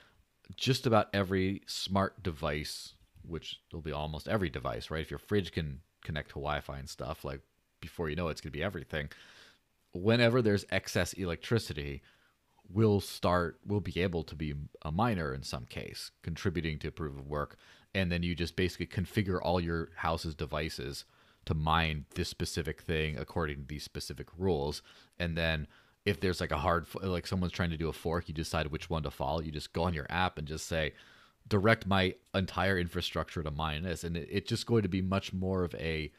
[0.56, 2.94] just about every smart device,
[3.26, 5.02] which will be almost every device, right?
[5.02, 7.42] If your fridge can connect to Wi-Fi and stuff, like
[7.80, 9.10] before you know it, it's gonna be everything.
[9.94, 12.02] Whenever there's excess electricity,
[12.74, 17.18] will start will be able to be a miner in some case contributing to proof
[17.18, 17.58] of work.
[17.96, 21.06] And then you just basically configure all your house's devices
[21.46, 24.82] to mine this specific thing according to these specific rules.
[25.20, 25.68] And then
[26.06, 28.90] if there's like a hard like someone's trying to do a fork you decide which
[28.90, 30.92] one to follow you just go on your app and just say
[31.48, 35.34] direct my entire infrastructure to mine this, and it, it's just going to be much
[35.34, 36.12] more of a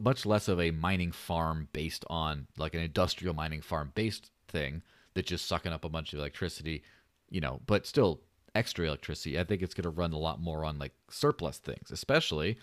[0.00, 4.82] much less of a mining farm based on like an industrial mining farm based thing
[5.14, 6.82] that's just sucking up a bunch of electricity,
[7.30, 8.20] you know, but still
[8.54, 9.38] extra electricity.
[9.38, 12.58] I think it's going to run a lot more on like surplus things, especially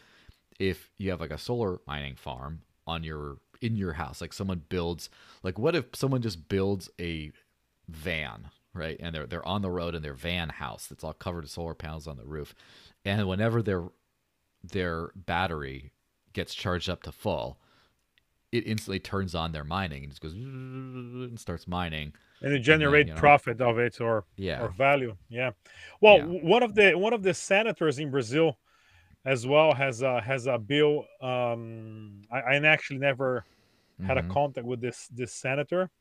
[0.59, 4.21] if you have like a solar mining farm on your in your house.
[4.21, 5.09] Like someone builds
[5.43, 7.31] like what if someone just builds a
[7.87, 8.97] van, right?
[8.99, 11.73] And they're they're on the road in their van house that's all covered with solar
[11.73, 12.53] panels on the roof.
[13.05, 13.83] And whenever their
[14.63, 15.93] their battery
[16.33, 17.59] gets charged up to full,
[18.51, 22.13] it instantly turns on their mining and just goes and starts mining.
[22.41, 24.63] And generate you know, profit of it or Yeah.
[24.63, 25.17] or value.
[25.27, 25.51] Yeah.
[25.99, 26.25] Well, Yeah.
[26.55, 28.57] one of the one of the senators in Brazil
[29.25, 31.05] as well has a has a bill.
[31.21, 33.45] Um, I, I actually never
[34.07, 34.29] had a Mhm.
[34.31, 35.91] contact with this this senator,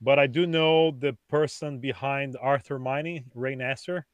[0.00, 4.06] but I do know the person behind Arthur Mining, Ray Nasser.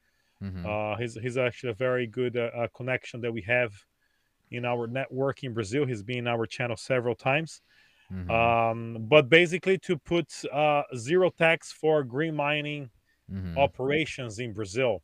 [0.42, 0.66] Mhm.
[0.66, 3.72] Uh, he's he's actually a very good uh, uh, connection that we have
[4.50, 5.86] in our network in Brazil.
[5.86, 7.62] He's been in our channel several times.
[8.12, 8.30] Mhm.
[8.30, 12.90] Um, but basically, to put uh, zero tax for green mining
[13.30, 13.56] Mhm.
[13.56, 15.02] operations in Brazil.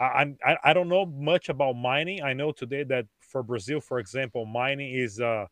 [0.00, 2.22] I, I I don't know much about mining.
[2.22, 5.48] I know today that for Brazil, for example, mining is a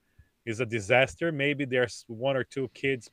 [0.46, 1.32] is a disaster.
[1.32, 3.10] Maybe there's one or two kids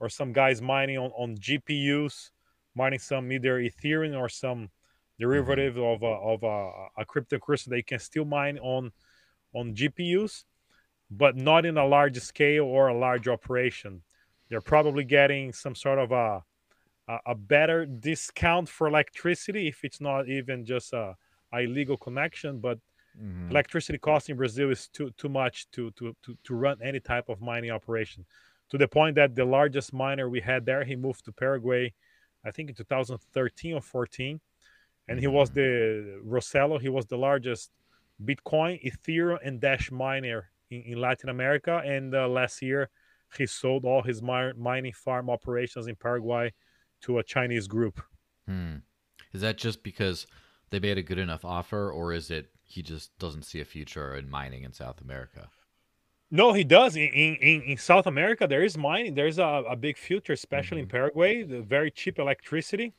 [0.00, 2.30] or some guys mining on, on GPUs,
[2.74, 4.70] mining some either Ethereum or some
[5.18, 8.92] derivative of a, of a, a cryptocurrency that you can still mine on
[9.54, 10.44] on GPUs,
[11.10, 14.02] but not in a large scale or a large operation.
[14.48, 16.42] They're probably getting some sort of a
[17.26, 21.14] a, better discount for electricity if it's not even just a,
[21.52, 22.78] a illegal connection but
[23.18, 23.50] Mhm.
[23.50, 27.30] electricity cost in brazil is too too much to, to to to run any type
[27.30, 28.26] of mining operation
[28.68, 31.90] to the point that the largest miner we had there he moved to paraguay
[32.44, 34.38] i think in 2013 or 14
[35.08, 37.70] and he was the Rocelo he was the largest
[38.22, 42.90] bitcoin ethereum and dash miner in, in latin america and uh, last year
[43.36, 46.52] he sold all his mi- mining farm operations in paraguay
[47.02, 48.00] to a Chinese group.
[48.46, 48.76] Hmm.
[49.32, 50.26] Is that just because
[50.70, 54.14] they made a good enough offer, or is it he just doesn't see a future
[54.14, 55.50] in mining in South America?
[56.30, 56.96] No, he does.
[56.96, 59.14] In in, in South America, there is mining.
[59.14, 61.42] There's a, a big future, especially in Paraguay.
[61.44, 62.94] The very cheap electricity,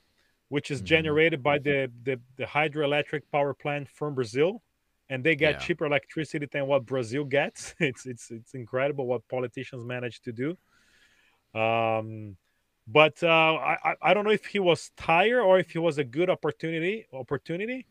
[0.50, 0.86] which is Mhm.
[0.86, 4.64] generated by the, the the hydroelectric power plant from Brazil,
[5.10, 5.60] and they get Yeah.
[5.60, 7.76] cheaper electricity than what Brazil gets.
[7.80, 10.58] It's it's it's incredible what politicians manage to do.
[11.54, 12.38] Um,
[12.88, 16.04] but uh, I I- don't know if he was tired or if he was a
[16.04, 17.88] good opportunity opportunity.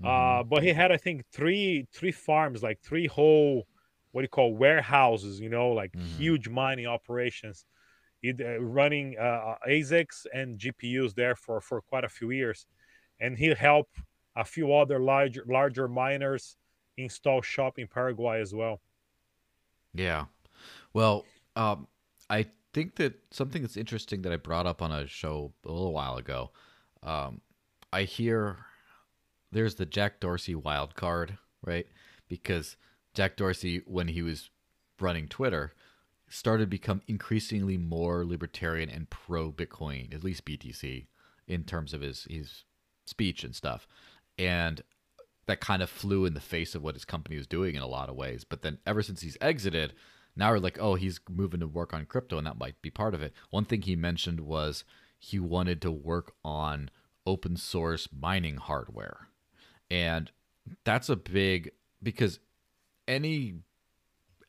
[0.00, 0.40] Mhm.
[0.40, 3.66] Uh, but he had, I think, three three farms, like three whole
[4.12, 6.02] what do you call warehouses, you know, like Mhm.
[6.18, 7.66] huge mining operations,
[8.22, 12.66] it, uh, running uh, ASICs and GPUs there for for quite a few years,
[13.20, 13.98] and he helped
[14.36, 16.56] a few other larger larger miners
[16.96, 18.80] install shop in Paraguay as well.
[19.94, 20.26] Yeah.
[20.92, 21.24] Well,
[21.56, 21.88] um,
[22.28, 25.92] I think that something that's interesting that I brought up on a show a little
[25.92, 26.50] while ago.
[27.02, 27.40] Um,
[27.92, 28.58] I hear
[29.52, 31.86] there's the Jack Dorsey wild card, right?
[32.28, 32.76] Because
[33.14, 34.50] Jack Dorsey, when he was
[35.00, 35.72] running Twitter,
[36.28, 41.06] started to become increasingly more libertarian and pro Bitcoin, at least BTC,
[41.46, 42.64] in terms of his his
[43.06, 43.86] speech and stuff.
[44.38, 44.82] And
[45.46, 47.86] that kind of flew in the face of what his company was doing in a
[47.86, 48.44] lot of ways.
[48.44, 49.94] But then ever since he's exited,
[50.34, 53.14] now we're like, oh, he's moving to work on crypto, and that might be part
[53.14, 53.32] of it.
[53.50, 54.84] One thing he mentioned was
[55.18, 56.90] he wanted to work on
[57.26, 59.28] open source mining hardware.
[59.90, 60.30] And
[60.84, 61.70] that's a big
[62.02, 62.38] because
[63.08, 63.54] any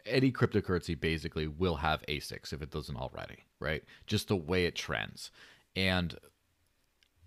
[0.05, 3.83] any cryptocurrency basically will have ASICs if it doesn't already, right?
[4.05, 5.31] Just the way it trends.
[5.75, 6.15] And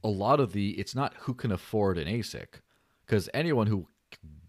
[0.02, 2.60] a lot of the it's not who can afford an ASIC
[3.06, 3.86] because anyone who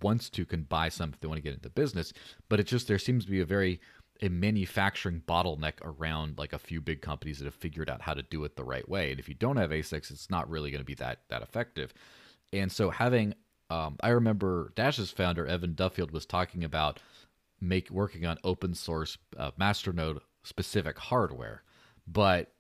[0.02, 2.14] wants to can buy some if they want to get into business,
[2.50, 3.80] but it's just there seems to be a very
[4.22, 8.22] a manufacturing bottleneck around like a few big companies that have figured out how to
[8.22, 9.10] do it the right way.
[9.10, 11.94] And if you don't have ASICs, it's not really going to be that that effective.
[12.54, 13.34] And so having
[13.70, 17.00] um, I remember Dash's founder Evan Duffield was talking about
[17.60, 21.64] make working on open source uh, masternode specific hardware,
[22.08, 22.52] but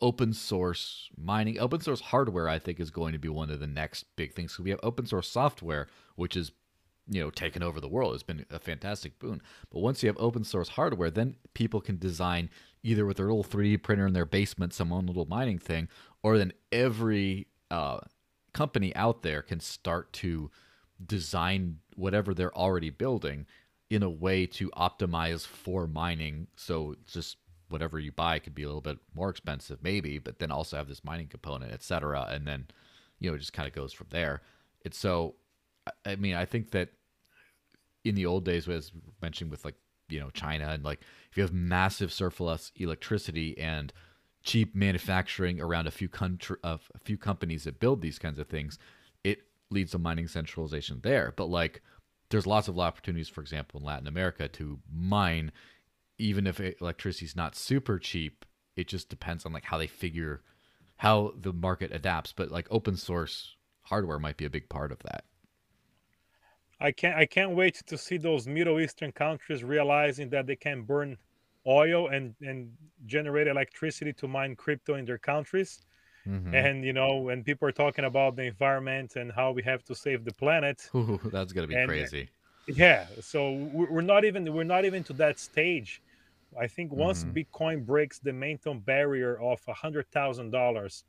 [0.00, 3.66] open source mining, open source hardware, I think is going to be one of the
[3.66, 4.54] next big things.
[4.54, 6.52] So we have open source software, which is
[7.08, 8.14] you know taken over the world.
[8.14, 9.40] It's been a fantastic boon.
[9.70, 12.50] But once you have open source hardware, then people can design
[12.82, 15.88] either with their little 3D printer in their basement, some own little mining thing,
[16.22, 17.98] or then every uh,
[18.52, 20.50] company out there can start to
[21.04, 23.46] design whatever they're already building
[23.90, 26.46] in a way to optimize for mining.
[26.56, 27.36] So just
[27.68, 30.88] whatever you buy could be a little bit more expensive, maybe, but then also have
[30.88, 32.26] this mining component, et cetera.
[32.30, 32.66] And then,
[33.18, 34.42] you know, it just kind of goes from there.
[34.84, 35.34] It's so.
[36.04, 36.90] I- mean, I think that
[38.04, 39.76] in the old days, as mentioned with like
[40.08, 41.00] you know China and like
[41.30, 43.92] if you have massive surplus electricity and
[44.44, 48.46] cheap manufacturing around a few country of a few companies that build these kinds of
[48.48, 48.78] things,
[49.24, 49.40] it
[49.70, 51.32] leads to mining centralization there.
[51.36, 51.82] But like
[52.30, 55.52] there's lots of opportunities, for example, in Latin America to mine,
[56.18, 58.44] even if electricity is not super cheap.
[58.76, 60.42] It just depends on like how they figure
[60.98, 62.32] how the market adapts.
[62.32, 65.24] But like open source hardware might be a big part of that.
[66.80, 70.82] I can't I can't wait to see those Middle Eastern countries realizing that they can
[70.82, 71.16] burn
[71.66, 75.80] oil and and generate electricity to mine crypto in their countries.
[76.26, 76.54] Mm-hmm.
[76.54, 79.94] And you know, when people are talking about the environment and how we have to
[79.94, 82.30] save the planet, Ooh, that's gonna be and crazy.
[82.68, 86.02] yeah, so we- we're not even we're not even to that stage.
[86.58, 87.32] I think once Mhm.
[87.34, 91.04] Bitcoin breaks the mental barrier of a hundred thousand dollars,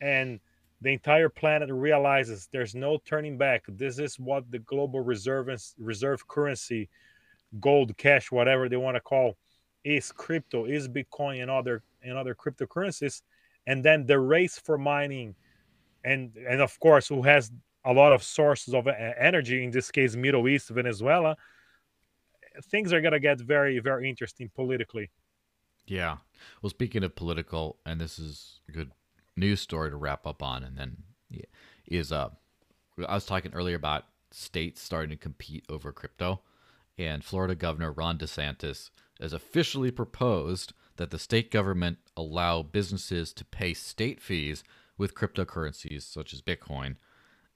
[0.00, 0.40] and
[0.80, 3.64] the entire planet realizes there's no turning back.
[3.68, 6.88] This is what the global reserve reserve currency,
[7.60, 9.36] gold, cash, whatever they want to call,
[9.84, 13.22] is crypto, is Bitcoin and other and other cryptocurrencies,
[13.66, 15.34] and then the race for mining,
[16.04, 17.50] and and of course who has
[17.84, 21.36] a lot of sources of e- energy in this case Middle East, Venezuela.
[22.70, 25.10] Things are gonna get very very interesting politically.
[25.86, 26.18] Yeah.
[26.62, 28.92] Well, speaking of political, and this is a good
[29.36, 30.96] news story to wrap up on, and then
[31.30, 31.46] yeah,
[31.86, 32.30] is uh,
[33.06, 36.42] I was talking earlier about states starting to compete over crypto,
[36.98, 38.90] and Florida Governor Ron DeSantis
[39.20, 44.62] has officially proposed that the state government allow businesses to pay state fees
[44.96, 46.96] with cryptocurrencies such as Bitcoin.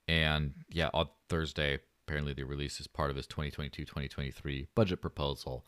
[0.09, 5.65] And yeah, on Thursday, apparently they released as part of his 2022-2023 budget proposal.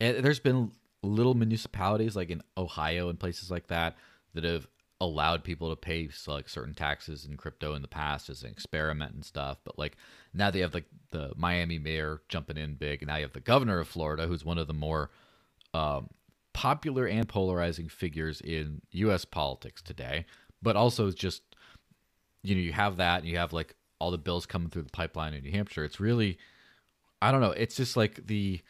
[0.00, 0.72] And there's been
[1.02, 3.96] little municipalities like in Ohio and places like that
[4.34, 4.66] that have
[5.00, 9.14] allowed people to pay like certain taxes in crypto in the past as an experiment
[9.14, 9.58] and stuff.
[9.64, 9.96] But like
[10.34, 13.40] now they have like the Miami mayor jumping in big, and now you have the
[13.40, 15.10] governor of Florida, who's one of the more
[15.72, 16.08] um,
[16.52, 19.24] popular and polarizing figures in U.S.
[19.24, 20.26] politics today.
[20.60, 21.42] But also just
[22.42, 24.90] you know you have that, and you have like all the bills coming through the
[24.90, 25.84] pipeline in New Hampshire.
[25.84, 26.38] It's really
[27.20, 27.50] I don't know.
[27.50, 28.60] It's just like the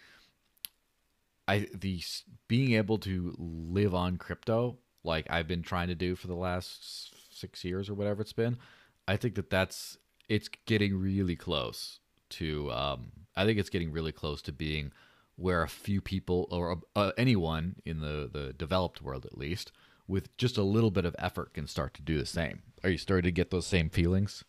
[1.47, 2.03] I the
[2.49, 7.39] being able to live on crypto like I've been trying to do for the last
[7.39, 8.59] 6 years or whatever it's been.
[9.07, 9.99] I think that that's
[10.29, 12.01] it's getting really close
[12.31, 14.93] to um I think it's getting really close to being
[15.37, 19.73] where a few people or uh, anyone in the the developed world at least
[20.09, 22.63] with just a little bit of effort can start to do the same.
[22.83, 24.43] Are you starting to get those same feelings?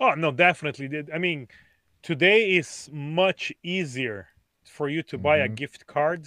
[0.00, 1.04] Oh no, definitely.
[1.12, 1.48] I mean,
[2.02, 4.28] today is much easier
[4.64, 5.54] for you to buy a Mhm.
[5.56, 6.26] gift card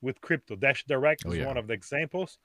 [0.00, 0.56] with crypto.
[0.56, 1.46] Dash Direct Oh, is yeah.
[1.46, 2.38] one of the examples.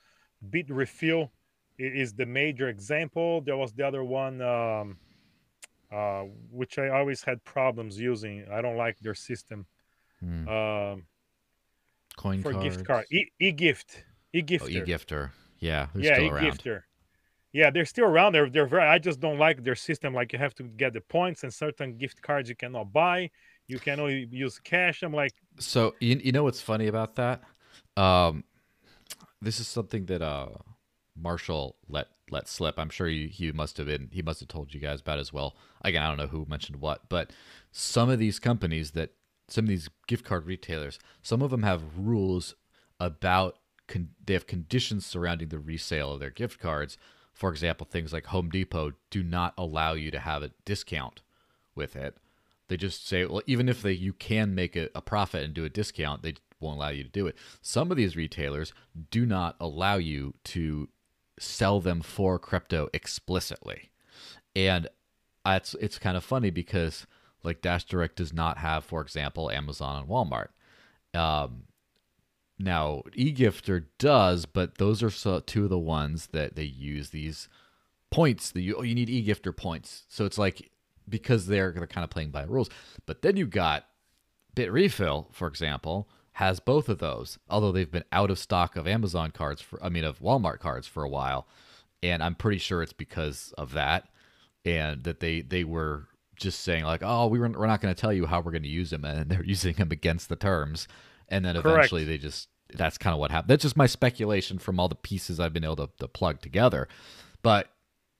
[0.49, 1.31] Bitrefill
[1.79, 3.41] i- is the major example.
[3.41, 4.99] There was the other one, um,
[5.91, 8.47] uh, which I always had problems using.
[8.51, 9.65] I don't like their system
[10.19, 10.47] Hmm.
[10.47, 11.07] um,
[12.17, 12.63] Coin for cards.
[12.77, 13.05] gift card.
[13.11, 14.69] E- e-gift, Oh, e-gifter.
[14.69, 15.31] e-gifter.
[15.59, 16.63] Yeah, yeah, still around.
[17.57, 18.33] Yeah, they're still around.
[18.33, 18.83] They're they're very.
[18.83, 20.13] I just don't like their system.
[20.13, 23.31] Like you have to get the points, and certain gift cards you cannot buy.
[23.67, 25.01] You can only use cash.
[25.01, 27.41] I'm like, So you, you know what's funny about that?
[27.97, 28.43] Um,
[29.41, 30.49] this is something that uh
[31.19, 32.75] Marshall let let slip.
[32.77, 35.33] I'm sure he, he must have been he must have told you guys about as
[35.33, 35.55] well.
[35.81, 37.31] Again, I don't know who mentioned what, but
[37.71, 39.13] some of these companies that
[39.49, 42.53] some of these gift card retailers, some of them have rules
[42.99, 46.99] about con- they have conditions surrounding the resale of their gift cards.
[47.37, 51.21] For example, things like Home Depot do not allow you to have a discount
[51.75, 52.17] with it.
[52.67, 55.63] They just say, well, even if they you can make a, a profit and do
[55.63, 57.37] a discount, they won't allow you to do it.
[57.61, 58.73] Some of these retailers
[59.11, 60.89] do not allow you to
[61.37, 63.91] sell them for crypto explicitly,
[64.55, 64.87] and
[65.45, 67.05] it's it's kind of funny because
[67.43, 70.47] like Dash Direct does not have, for example, Amazon and Walmart.
[71.13, 71.65] Um,
[72.59, 77.49] now eGifter does, but those are so, two of the ones that they use these
[78.11, 78.51] points.
[78.51, 80.71] The oh, you need eGifter points, so it's like
[81.07, 82.69] because they're they're kind of playing by rules.
[83.05, 83.85] But then you got
[84.55, 87.37] Bitrefill, for example, has both of those.
[87.49, 90.87] Although they've been out of stock of Amazon cards for, I mean, of Walmart cards
[90.87, 91.47] for a while,
[92.01, 94.09] and I'm pretty sure it's because of that,
[94.65, 97.99] and that they they were just saying like, oh, we were we're not going to
[97.99, 100.87] tell you how we're going to use them, and they're using them against the terms,
[101.29, 101.67] and then Correct.
[101.67, 103.49] eventually they just that's kind of what happened.
[103.49, 106.87] That's just my speculation from all the pieces I've been able to, to plug together.
[107.41, 107.69] But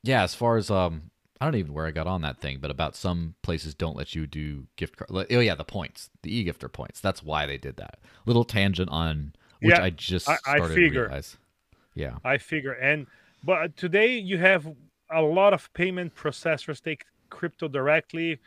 [0.03, 2.59] yeah, as far as um, I don't even know where I got on that thing,
[2.61, 5.27] but about some places don't let you do gift card.
[5.29, 7.01] Oh yeah, the points, the e-gifter points.
[7.01, 7.99] That's why they did that.
[8.25, 11.11] Little tangent on which Yeah, I just I- I figure.
[11.93, 12.17] Yeah.
[12.23, 12.73] I figure.
[12.73, 13.07] And
[13.43, 14.67] but today you have
[15.11, 18.39] a lot of payment processors take crypto directly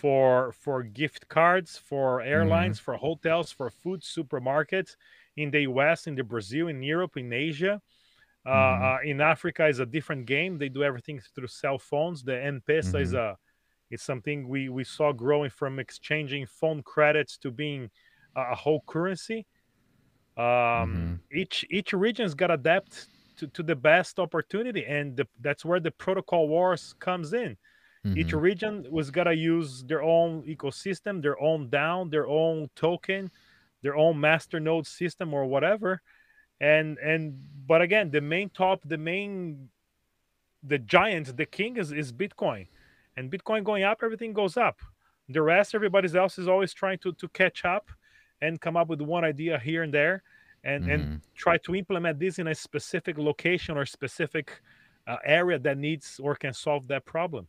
[0.00, 4.92] for for gift cards, for airlines, for hotels, for food supermarkets
[5.36, 7.80] in the US, in the Brazil, in Europe, in Asia.
[8.46, 8.94] Uh, Mhm.
[8.96, 10.58] uh, in Africa is a different game.
[10.58, 12.22] They do everything through cell phones.
[12.24, 13.36] The M-Pesa is a
[13.90, 17.90] it's something we we saw growing from exchanging phone credits to being
[18.36, 19.46] a, a whole currency.
[20.36, 25.64] Um, Each each region's got to adapt to, to the best opportunity, and the, that's
[25.64, 27.58] where the protocol wars comes in.
[28.14, 28.40] Each Mhm.
[28.40, 33.30] region was gonna use their own ecosystem, their own down, their own token,
[33.82, 36.02] their own master node system or whatever.
[36.60, 39.70] And and but again, the main top, the main
[40.62, 42.68] the giant, the king is, is Bitcoin.
[43.16, 44.80] And Bitcoin going up, everything goes up.
[45.28, 47.90] The rest, everybody else is always trying to, to catch up
[48.40, 50.22] and come up with one idea here and there
[50.64, 51.20] and, and Mhm.
[51.34, 54.60] try to implement this in a specific location or specific
[55.06, 57.48] uh, area that needs or can solve that problem.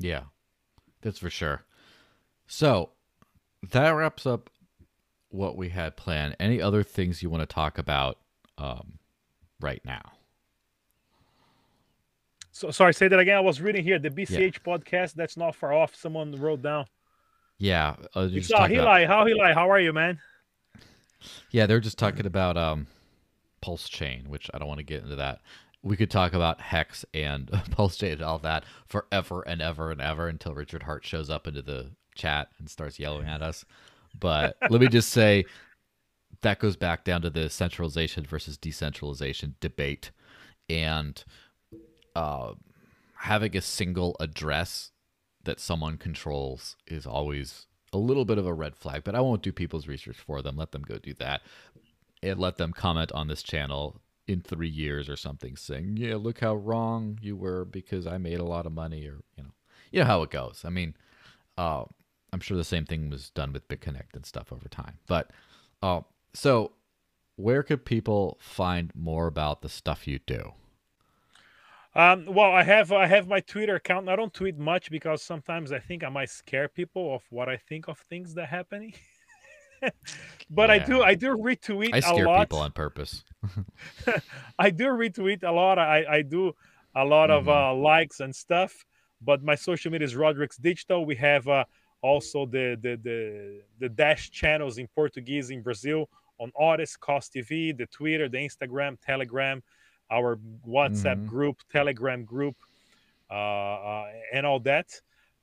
[0.00, 0.22] Yeah,
[1.02, 1.62] that's for sure.
[2.46, 2.90] So
[3.70, 4.50] that wraps up
[5.28, 6.34] what we had planned.
[6.40, 8.18] Any other things you want to talk about
[8.58, 8.98] um,
[9.60, 10.02] right now?
[12.50, 13.36] So sorry, say that again.
[13.36, 15.14] I was reading here the BCH podcast.
[15.14, 15.94] That's not far off.
[15.94, 16.86] Someone wrote down.
[17.58, 19.06] Yeah, uh, you It's just uh, talk about-.
[19.06, 19.54] How Hilai?
[19.54, 20.18] How are you, man?
[21.50, 22.86] yeah, they're just talking about um,
[23.60, 25.40] Pulse Chain, which I don't want to get into that.
[25.82, 30.00] We could talk about Hex and Pulse Chain and all that forever and ever and
[30.00, 33.64] ever until Richard Heart shows up into the chat and starts yelling at us.
[34.18, 35.44] But let me just say
[36.42, 40.10] that goes back down to the centralization versus decentralization debate.
[40.68, 41.22] And
[42.14, 42.52] uh,
[43.16, 44.92] having a single address
[45.44, 49.42] that someone controls is always a little bit of a red flag but i won't
[49.42, 50.56] do people's research for them.
[50.56, 51.42] Let them go do that.
[52.22, 54.00] And let them comment on this channel
[54.30, 58.38] in three years or something saying yeah look how wrong you were because i made
[58.40, 59.50] a lot of money or you know
[59.90, 60.94] you know how it goes i mean
[61.58, 61.84] uh,
[62.32, 65.30] i'm sure the same thing was done with bitconnect and stuff over time but
[65.82, 66.00] uh,
[66.34, 66.72] so
[67.36, 70.52] where could people find more about the stuff you do
[71.94, 74.08] Um, well, I have I have my Twitter account.
[74.08, 77.56] I don't tweet much because sometimes I think I might scare people of what I
[77.56, 78.94] think of things that happening.
[80.50, 82.40] but I do I do retweet i a scare lot.
[82.40, 83.24] people on purpose
[84.58, 85.78] I do retweet a lot.
[85.78, 86.54] I I do
[86.94, 87.70] a lot of Mhm.
[87.70, 88.72] uh, likes and stuff.
[89.22, 91.04] But my social media is Rodrix Digital.
[91.04, 91.64] We have uh,
[92.02, 93.18] also the, the the
[93.78, 96.08] the dash channels in Portuguese in Brazil
[96.38, 99.62] on Otis, Cost TV, the Twitter, the Instagram, Telegram,
[100.10, 101.26] our WhatsApp Mhm.
[101.26, 102.56] group, Telegram group,
[103.30, 104.88] uh, uh, and all that.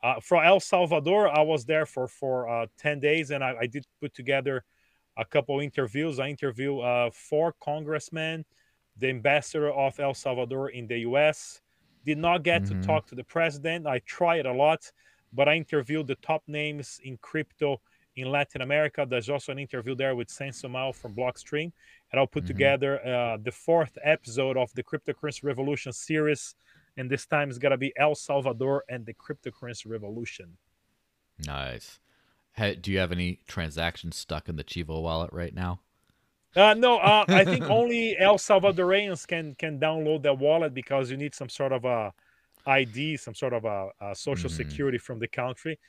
[0.08, 3.68] Uh, from El Salvador, I was there for for uh, ten days, and I, I
[3.68, 4.64] did put together
[5.18, 6.18] a couple interviews.
[6.18, 8.46] I interviewed uh, four congressmen,
[9.02, 11.62] the ambassador of El Salvador in the U.S.
[12.06, 12.68] Did not get Mhm.
[12.70, 13.82] to talk to the president.
[13.86, 14.82] I tried a lot,
[15.34, 17.70] but I interviewed the top names in crypto
[18.16, 19.06] in Latin America.
[19.06, 21.70] There's also an interview there with Samson Mow from Blockstream,
[22.10, 22.54] and I'll put Mhm.
[22.54, 26.56] together uh, the fourth episode of the Cryptocurrency Revolution series.
[26.98, 30.58] And this time it's gonna be El Salvador and the cryptocurrency revolution.
[31.46, 32.00] Nice.
[32.54, 35.82] Hey, do you have any transactions stuck in the Chivo wallet right now?
[36.56, 41.18] Uh, no, uh, I think only El Salvadorians can can download that wallet because you
[41.18, 42.14] need some sort of a
[42.66, 44.56] ID, some sort of a, a social Mhm.
[44.56, 45.80] security from the country.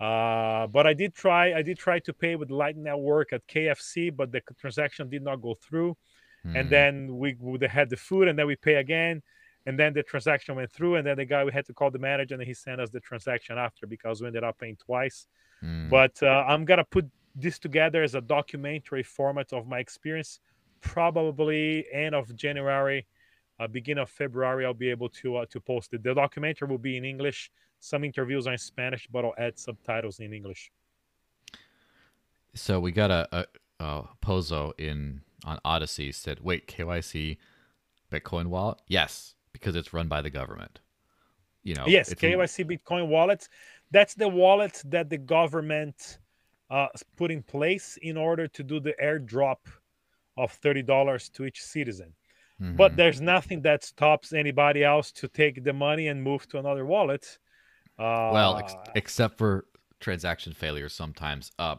[0.00, 1.54] Uh, but I did try.
[1.54, 5.42] I did try to pay with Light Network at KFC, but the transaction did not
[5.42, 5.96] go through.
[6.42, 6.56] Hmm.
[6.56, 9.22] And then we would have had the food, and then we pay again,
[9.70, 11.98] and then the transaction went through, and then the guy we had to call the
[12.00, 15.28] manager, and he sent us the transaction after because we ended up paying twice.
[15.60, 15.88] Hmm.
[15.88, 17.06] But uh, I'm gonna put
[17.36, 20.40] this together as a documentary format of my experience.
[20.80, 23.06] Probably end of January,
[23.60, 26.02] uh, beginning of February, I'll be able to uh, to post it.
[26.02, 27.52] The documentary will be in English.
[27.78, 30.72] Some interviews are in Spanish, but I'll add subtitles in English.
[32.54, 33.44] So we got a, a,
[33.78, 37.36] a Pozo in on Odysee said, "Wait, KYC
[38.10, 38.78] Bitcoin wallet?
[38.88, 40.80] Yes, because it's run by the government.
[41.62, 43.48] You know, yes, KYC Bitcoin wallets.
[43.90, 46.18] That's the wallet that the government
[46.70, 49.58] uh, put in place in order to do the airdrop
[50.36, 52.14] of thirty dollars to each citizen.
[52.72, 52.96] But Mhm.
[52.96, 57.38] there's nothing that stops anybody else to take the money and move to another wallet.
[57.98, 59.66] Uh, well, ex- except for
[60.00, 61.50] transaction failures sometimes.
[61.58, 61.76] Uh,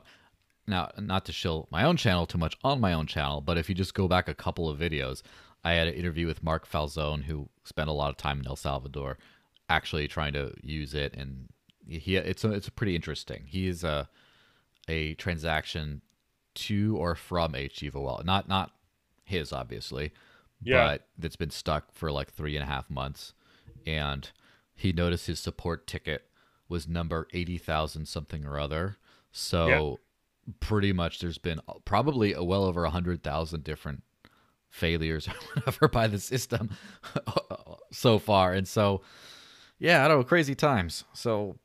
[0.67, 3.69] now, not to shill my own channel too much on my own channel, but if
[3.69, 5.23] you just go back a couple of videos,
[5.63, 8.55] I had an interview with Mark Falzone, who spent a lot of time in El
[8.55, 9.17] Salvador,
[9.69, 11.49] actually trying to use it, and
[11.87, 13.43] he it's a, it's pretty interesting.
[13.47, 14.09] He is a
[14.87, 16.01] a transaction
[16.53, 18.71] to or from a Chivo wallet, not not
[19.23, 20.11] his obviously,
[20.61, 20.83] Yeah.
[20.85, 23.33] but that's been stuck for like three and a half months,
[23.85, 24.29] and
[24.75, 26.23] he noticed his support ticket
[26.67, 28.97] was number 80,000 something or other.
[29.31, 29.67] So
[30.59, 34.03] pretty much there's been probably a well over a 100,000 different
[34.71, 36.69] failures or whatever by the system
[37.91, 38.53] so far.
[38.53, 39.01] And so
[39.81, 41.03] yeah, I don't know, crazy times.
[41.13, 41.57] So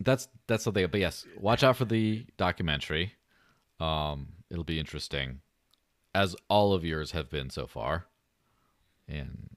[0.00, 0.86] that's that's the thing.
[0.90, 3.14] But yes, watch out for the documentary.
[3.80, 5.40] Um, it'll be interesting,
[6.14, 8.06] as all of yours have been so far.
[9.08, 9.50] And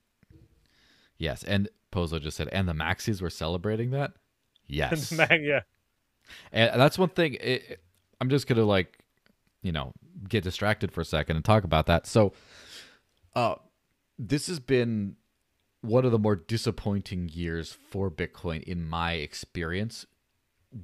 [1.17, 4.13] yes, and Pozo just said, and the Maxis were celebrating that.
[4.65, 5.59] Yes, yeah.
[6.53, 7.35] And that's one thing.
[7.41, 7.81] It,
[8.21, 8.97] I'm just gonna like,
[9.61, 9.91] you know,
[10.27, 12.07] get distracted for a second and talk about that.
[12.07, 12.33] So,
[13.35, 13.55] uh,
[14.17, 15.15] this has been
[15.81, 20.05] one of the more disappointing years for Bitcoin in my experience.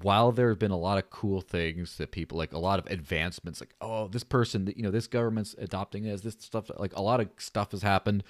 [0.01, 2.85] While there have been a lot of cool things that people like, a lot of
[2.87, 7.01] advancements, like oh, this person, you know, this government's adopting this, this stuff, like a
[7.01, 8.23] lot of stuff has happened.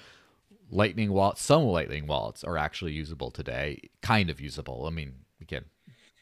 [0.72, 4.86] Lightning wallets, some Lightning wallets are actually usable today, kind of usable.
[4.86, 5.66] I mean, again,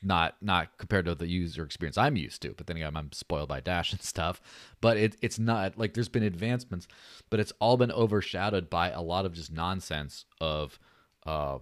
[0.02, 2.54] not not compared to the user experience I'm used to.
[2.56, 4.42] But then again, I'm spoiled by Dash and stuff.
[4.82, 6.88] But it, it's not like there's been advancements,
[7.30, 10.80] but it's all been overshadowed by a lot of just nonsense of,
[11.26, 11.60] uh,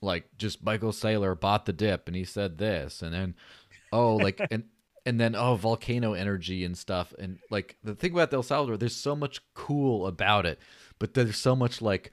[0.00, 3.34] like just Michael Saylor bought the dip and he said this, and then
[3.92, 4.64] oh like and.
[5.06, 8.96] And then oh volcano energy and stuff and like the thing about El Salvador there's
[8.96, 10.58] so much cool about it
[10.98, 12.10] but there's so much like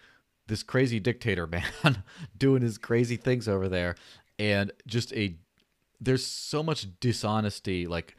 [0.51, 1.47] this crazy dictator
[1.83, 2.03] man
[2.37, 3.95] doing his crazy things over there
[4.41, 5.35] and just a
[5.99, 8.15] there's so much dishonesty like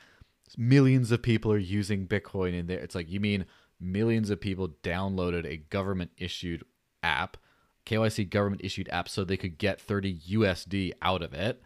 [0.57, 3.45] millions of people are using bitcoin in there it's like you mean
[3.81, 6.63] millions of people downloaded a government issued
[7.03, 7.37] app
[7.85, 11.61] kyc government issued app so they could get 30 usd out of it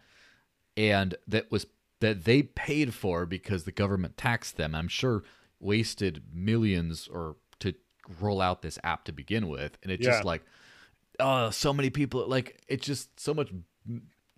[0.75, 1.67] and that was
[1.99, 5.23] that they paid for because the government taxed them i'm sure
[5.59, 7.73] wasted millions or to
[8.19, 10.13] roll out this app to begin with and it's Yeah.
[10.13, 10.43] just like
[11.19, 13.51] oh so many people like it's just so much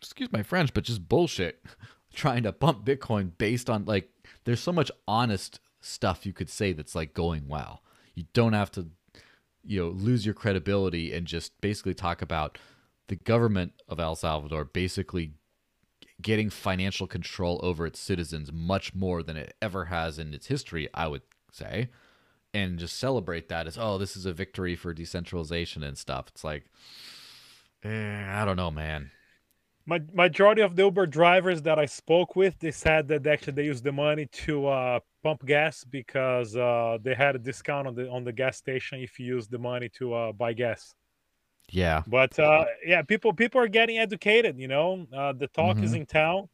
[0.08, 1.64] excuse my French, but just bullshit
[2.14, 4.10] trying to bump Bitcoin based on like
[4.46, 7.84] there's so much honest stuff you could say that's like going well.
[8.16, 8.88] You don't have to
[9.64, 12.58] you know lose your credibility and just basically talk about
[13.08, 15.34] the government of El Salvador basically
[16.22, 20.90] getting financial control over its citizens much more than it ever has in its history,
[20.94, 21.22] I would
[21.52, 21.90] say.
[22.54, 26.26] And just celebrate that as oh, this is a victory for decentralization and stuff.
[26.30, 26.66] It's like
[27.84, 29.12] eh, I don't know, man.
[29.86, 33.66] Ma- majority of the Uber drivers that I spoke with, they said that actually they
[33.66, 38.10] used the money to uh, pump gas because uh, they had a discount on the
[38.10, 40.94] on the gas station if you use the money to uh, buy gas.
[41.72, 42.04] Yeah.
[42.08, 44.60] But uh, yeah, people people are getting educated.
[44.60, 45.98] You know, uh, the talk is Mhm.
[45.98, 46.50] in town.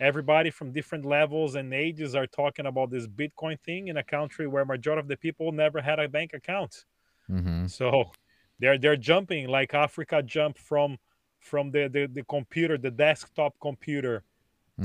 [0.00, 4.48] Everybody from different levels and ages are talking about this Bitcoin thing in a country
[4.48, 6.84] where majority of the people never had a bank account.
[7.30, 7.66] Mm-hmm.
[7.66, 8.10] So
[8.58, 10.98] they're they're jumping like Africa jumped from
[11.42, 14.24] from the, the, the computer, the desktop computer,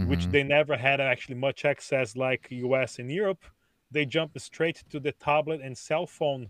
[0.02, 0.32] which Mm-hmm.
[0.32, 3.44] they never had actually much access like US and Europe.
[3.92, 6.50] They jump straight to the tablet and cell phone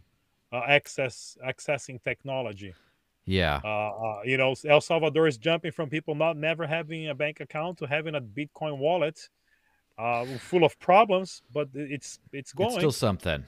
[0.52, 2.76] uh, access accessing technology.
[3.26, 3.62] Yeah.
[3.64, 7.40] Uh, uh, you know, El Salvador is jumping from people not never having a bank
[7.42, 9.30] account to having a Bitcoin wallet,
[9.98, 12.70] uh, full of problems, but it's it's going.
[12.70, 13.46] It's still something.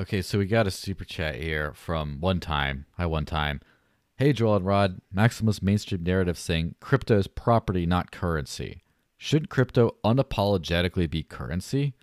[0.00, 2.86] Okay, so we got a super chat here from one time.
[2.96, 3.60] Hi, one time.
[4.18, 5.00] Hey, Joel and Rod.
[5.12, 8.82] Maximus mainstream narrative saying crypto is property, not currency.
[9.16, 11.94] Should crypto unapologetically be currency?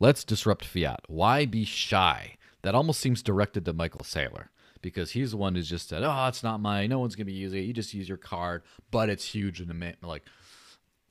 [0.00, 1.02] Let's disrupt fiat.
[1.06, 2.38] Why be shy?
[2.62, 4.48] That almost seems directed to Michael Saylor
[4.82, 6.90] because he's the one who's just said, "Oh, it's not mine.
[6.90, 7.66] No one's gonna be using it.
[7.66, 10.26] You just use your card, but it's huge in the like."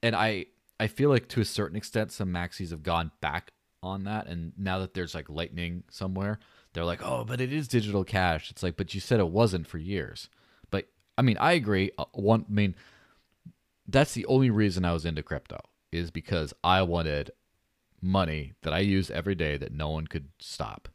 [0.03, 0.47] And I
[0.77, 4.51] I feel like to a certain extent, some maxis have gone back on that, and
[4.57, 6.37] now that there's like Lightning somewhere,
[6.77, 9.67] they're like, "Oh, but it is digital cash." It's like, but you said it wasn't
[9.67, 10.29] for years.
[10.69, 10.85] But
[11.17, 11.91] I mean, I agree.
[11.97, 12.75] Uh, One, I mean,
[13.87, 15.59] that's the only reason I was into crypto
[15.91, 17.31] is because I wanted
[18.01, 20.87] money that I use every day that no one could stop.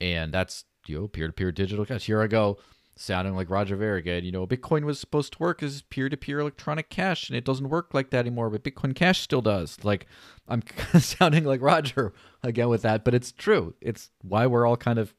[0.00, 2.04] And that's, you know, peer to peer digital cash.
[2.04, 2.58] Here I go
[3.00, 4.24] sounding like Roger Ver again.
[4.24, 7.44] You know, Bitcoin was supposed to work as peer to peer electronic cash and it
[7.44, 9.78] doesn't work like that anymore, but Bitcoin Cash still does.
[9.82, 10.06] Like,
[10.46, 10.62] I'm
[11.00, 13.74] sounding like Roger again with that, but it's true.
[13.80, 15.14] It's why we're all kind of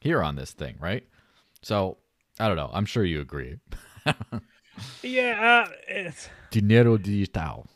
[0.00, 1.06] here on this thing, right?
[1.62, 1.98] So,
[2.40, 2.70] I don't know.
[2.72, 3.56] I'm sure you agree.
[5.02, 7.66] yeah, uh, it's, Dinero digital.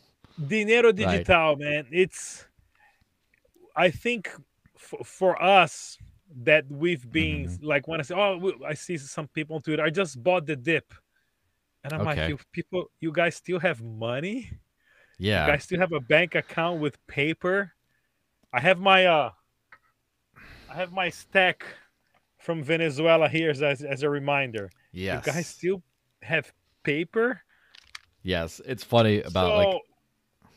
[0.47, 1.85] dinero digital, man.
[1.91, 2.45] It's
[3.75, 4.31] I think
[4.75, 5.97] f- for us
[6.43, 7.65] that we've been Mm-hmm.
[7.65, 9.83] like when I say, oh, I see some people on Twitter.
[9.83, 10.93] I just bought the dip,
[11.83, 14.49] and I'm like, you people, you guys still have money?
[15.19, 15.45] Yeah.
[15.45, 17.73] You guys still have a bank account with paper?
[18.53, 19.31] I have my uh,
[20.69, 21.65] I have my stack
[22.39, 24.69] from Venezuela here as as a reminder.
[24.91, 25.25] yes.
[25.25, 25.83] You guys still
[26.23, 26.51] have
[26.83, 27.41] paper?
[28.23, 29.81] Yes, it's funny about so like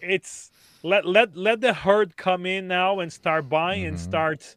[0.01, 0.51] it's
[0.83, 4.01] let let let the herd come in now and start buying and Mhm.
[4.01, 4.57] start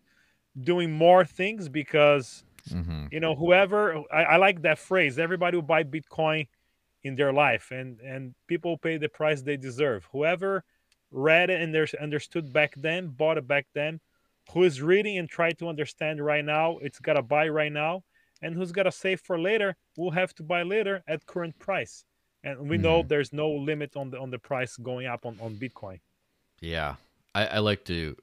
[0.63, 5.63] doing more things because mhm, you know whoever I, I like that phrase everybody will
[5.63, 6.47] buy bitcoin
[7.03, 10.63] in their life and and people pay the price they deserve whoever
[11.11, 13.99] read it and there's understood back then bought it back then
[14.51, 18.03] who is reading and try to understand right now it's gotta buy right now
[18.41, 22.03] and who's gotta save for later will have to buy later at current price
[22.43, 23.07] and we know Mhm.
[23.09, 25.99] there's no limit on the on the price going up on, on bitcoin
[26.61, 26.95] yeah.
[27.35, 28.15] I, I like to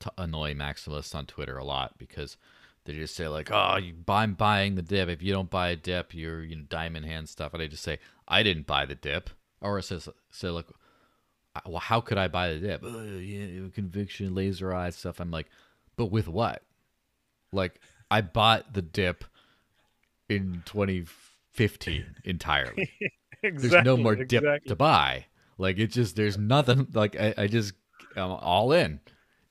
[0.00, 2.36] t- annoy maximalists on Twitter a lot because
[2.84, 5.08] they just say like, "Oh, you, I'm buying the dip.
[5.08, 7.82] If you don't buy a dip, you're you know diamond hand stuff." And I just
[7.82, 9.30] say, "I didn't buy the dip,"
[9.60, 10.66] or it says, "say like,
[11.66, 12.84] well, how could I buy the dip?
[12.84, 15.46] "Uh, yeah, conviction, laser eye stuff." I'm like,
[15.96, 16.62] but with what?
[17.52, 17.80] Like,
[18.10, 19.24] I bought the dip
[20.28, 22.90] in 2015 entirely.
[23.42, 24.68] exactly there's no more dip exactly.
[24.68, 25.26] to buy.
[25.58, 27.74] Like it just there's nothing like I, I just
[28.16, 29.00] I'm all in.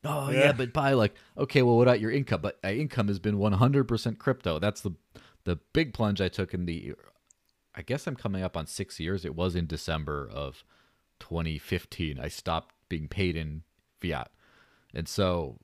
[0.04, 0.40] Oh yeah.
[0.40, 0.52] Yeah.
[0.54, 2.42] but buy like okay, well what about your income?
[2.42, 4.60] But my income has been 100% crypto.
[4.60, 4.94] That's the
[5.46, 6.94] the big plunge I took in the
[7.76, 9.26] I guess I'm coming up on 6 years.
[9.26, 10.64] It was in December of
[11.20, 12.20] 2015.
[12.20, 13.64] I stopped being paid in
[14.02, 14.30] fiat.
[14.94, 15.60] And so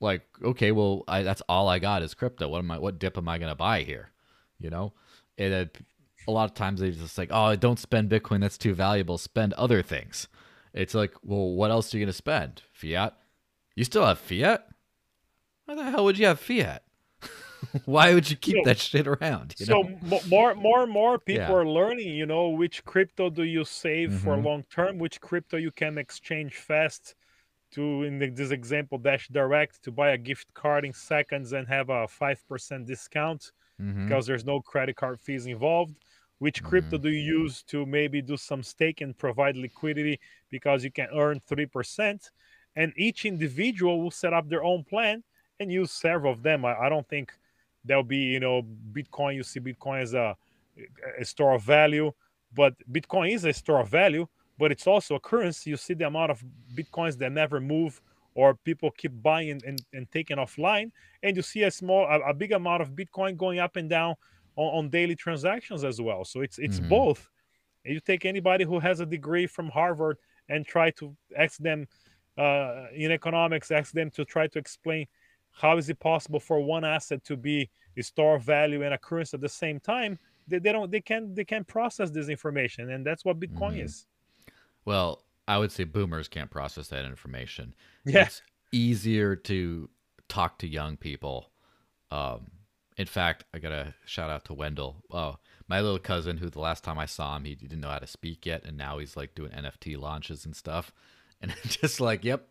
[0.00, 2.48] like okay, well I that's all I got is crypto.
[2.48, 4.10] What am I what dip am I going to buy here?
[4.58, 4.92] You know?
[5.38, 5.78] And it,
[6.26, 8.40] a lot of times they just like, oh, don't spend Bitcoin.
[8.40, 9.18] That's too valuable.
[9.18, 10.28] Spend other things.
[10.72, 12.62] It's like, well, what else are you going to spend?
[12.72, 13.16] Fiat?
[13.76, 14.66] You still have fiat?
[15.66, 16.82] Why the hell would you have fiat?
[17.86, 19.54] Why would you keep So- that shit around?
[19.58, 19.98] You so know?
[20.02, 21.52] mo- more more and more people Yeah.
[21.54, 24.44] are learning you know which crypto do you save for Mhm.
[24.44, 27.14] long term which crypto you can exchange fast
[27.72, 31.88] to in this example dash direct to buy a gift card in seconds and have
[31.88, 33.50] a 5% discount
[33.80, 34.04] Mhm.
[34.06, 35.96] because there's no credit card fees involved
[36.38, 40.20] which crypto do you use to maybe do some stake and provide liquidity
[40.50, 42.30] because you can earn 3%
[42.76, 45.22] and each individual will set up their own plan
[45.60, 46.64] and use several of them.
[46.64, 47.32] I, I don't think
[47.84, 48.62] there'll be you know
[48.92, 50.36] bitcoin you see bitcoin as a,
[51.18, 52.10] a store of value
[52.54, 55.70] but bitcoin is a store of value but it's also a currency.
[55.70, 56.44] You see the amount of
[56.74, 58.00] bitcoins that never move
[58.36, 62.34] or people keep buying and, and, taking offline and you see a small a, a
[62.34, 64.14] big amount of bitcoin going up and down
[64.56, 66.24] on, on daily transactions as well.
[66.24, 66.88] So it's it's Mhm.
[66.88, 67.28] both.
[67.84, 70.16] You take anybody who has a degree from harvard
[70.48, 71.86] and try to ask them
[72.38, 75.06] uh, in economics ask them to try to explain
[75.52, 78.98] how is it possible for one asset to be a store of value and a
[78.98, 80.18] currency at the same time
[80.48, 83.84] they, they don't they can't they can't process this information and that's what bitcoin Mhm.
[83.84, 84.06] is
[84.84, 87.74] Well, I would say boomers can't process that information.
[88.04, 89.90] yeah It's easier to
[90.28, 91.50] talk to young people.
[92.10, 92.50] Um,
[92.96, 95.04] in fact, I got to shout out to Wendell.
[95.10, 97.98] Oh, my little cousin, who the last time I saw him, he didn't know how
[97.98, 100.92] to speak yet, and now he's like doing NFT launches and stuff.
[101.44, 102.48] And just like, yep,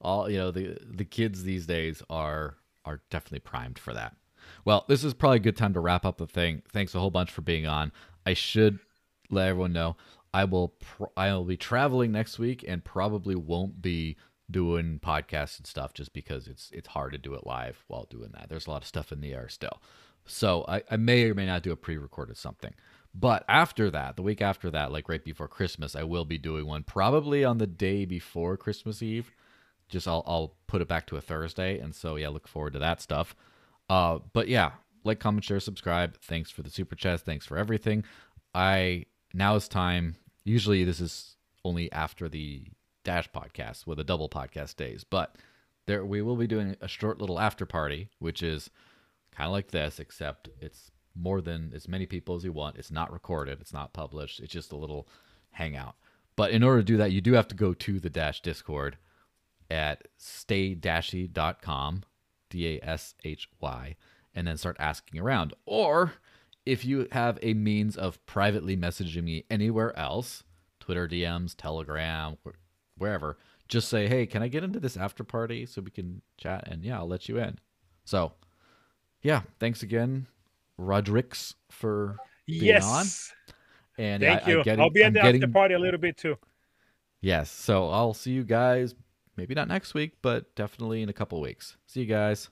[0.00, 4.16] all you know, the the kids these days are are definitely primed for that.
[4.64, 6.62] Well, this is probably a good time to wrap up the thing.
[6.70, 7.92] Thanks a whole bunch for being on.
[8.26, 8.78] I should
[9.30, 9.96] let everyone know
[10.34, 14.16] I will pr- I will be traveling next week and probably won't be
[14.50, 18.30] doing podcasts and stuff just because it's it's hard to do it live while doing
[18.34, 18.48] that.
[18.48, 19.80] There's a lot of stuff in the air still.
[20.26, 22.74] So I, I may or may not do a pre-recorded something.
[23.14, 26.66] But after that, the week after that, like right before Christmas, I will be doing
[26.66, 29.30] one probably on the day before Christmas Eve.
[29.88, 31.78] Just I'll I'll put it back to a Thursday.
[31.78, 33.36] And so yeah, look forward to that stuff.
[33.88, 34.72] Uh but yeah,
[35.04, 36.18] like, comment, share, subscribe.
[36.22, 37.22] Thanks for the super chats.
[37.22, 38.04] Thanks for everything.
[38.54, 40.16] I now is time.
[40.44, 42.64] Usually this is only after the
[43.04, 45.36] Dash podcast with a double podcast days, but
[45.86, 48.70] there we will be doing a short little after party, which is
[49.30, 52.76] kind of like this, except it's more than as many people as you want.
[52.76, 54.40] It's not recorded, it's not published.
[54.40, 55.08] It's just a little
[55.52, 55.96] hangout.
[56.36, 58.96] But in order to do that, you do have to go to the Dash Discord
[59.70, 62.02] at staydashy.com,
[62.50, 63.96] D A S H Y,
[64.34, 65.54] and then start asking around.
[65.64, 66.14] Or
[66.66, 70.42] if you have a means of privately messaging me anywhere else,
[70.80, 72.36] Twitter DMs, Telegram,
[72.98, 73.38] wherever,
[73.68, 76.66] just say, hey, can I get into this after party so we can chat?
[76.66, 77.58] And yeah, I'll let you in.
[78.04, 78.32] So,
[79.22, 80.26] yeah, thanks again,
[80.78, 82.16] Rodrix, for
[82.46, 83.06] being yes on.
[83.96, 85.78] And thank I, you I'm getting, i'll be at I'm the getting, after party a
[85.78, 86.36] little bit too
[87.24, 87.50] Yes.
[87.50, 88.94] So I'll see you guys
[89.36, 91.78] maybe not next week, but definitely in a couple weeks.
[91.86, 92.50] See you guys.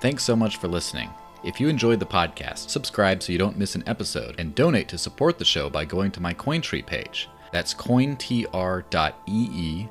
[0.00, 1.10] Thanks so much for listening.
[1.44, 4.96] If you enjoyed the podcast, subscribe so you don't miss an episode and donate to
[4.96, 7.28] support the show by going to my Cointree page.
[7.52, 8.28] That's cointr.ee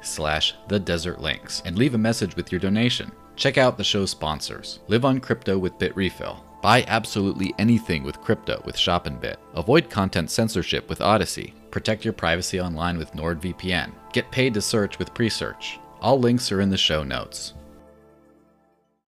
[0.01, 3.11] slash the desert lynx and leave a message with your donation.
[3.35, 4.79] Check out the show's sponsors.
[4.87, 6.39] Live on crypto with Bitrefill.
[6.65, 9.35] Buy absolutely anything with crypto with ShopInBit.
[9.53, 11.53] Avoid content censorship with Odysee.
[11.69, 13.91] Protect your privacy online with NordVPN.
[14.13, 15.77] Get paid to search with Presearch.
[16.01, 17.53] All links are in the show notes.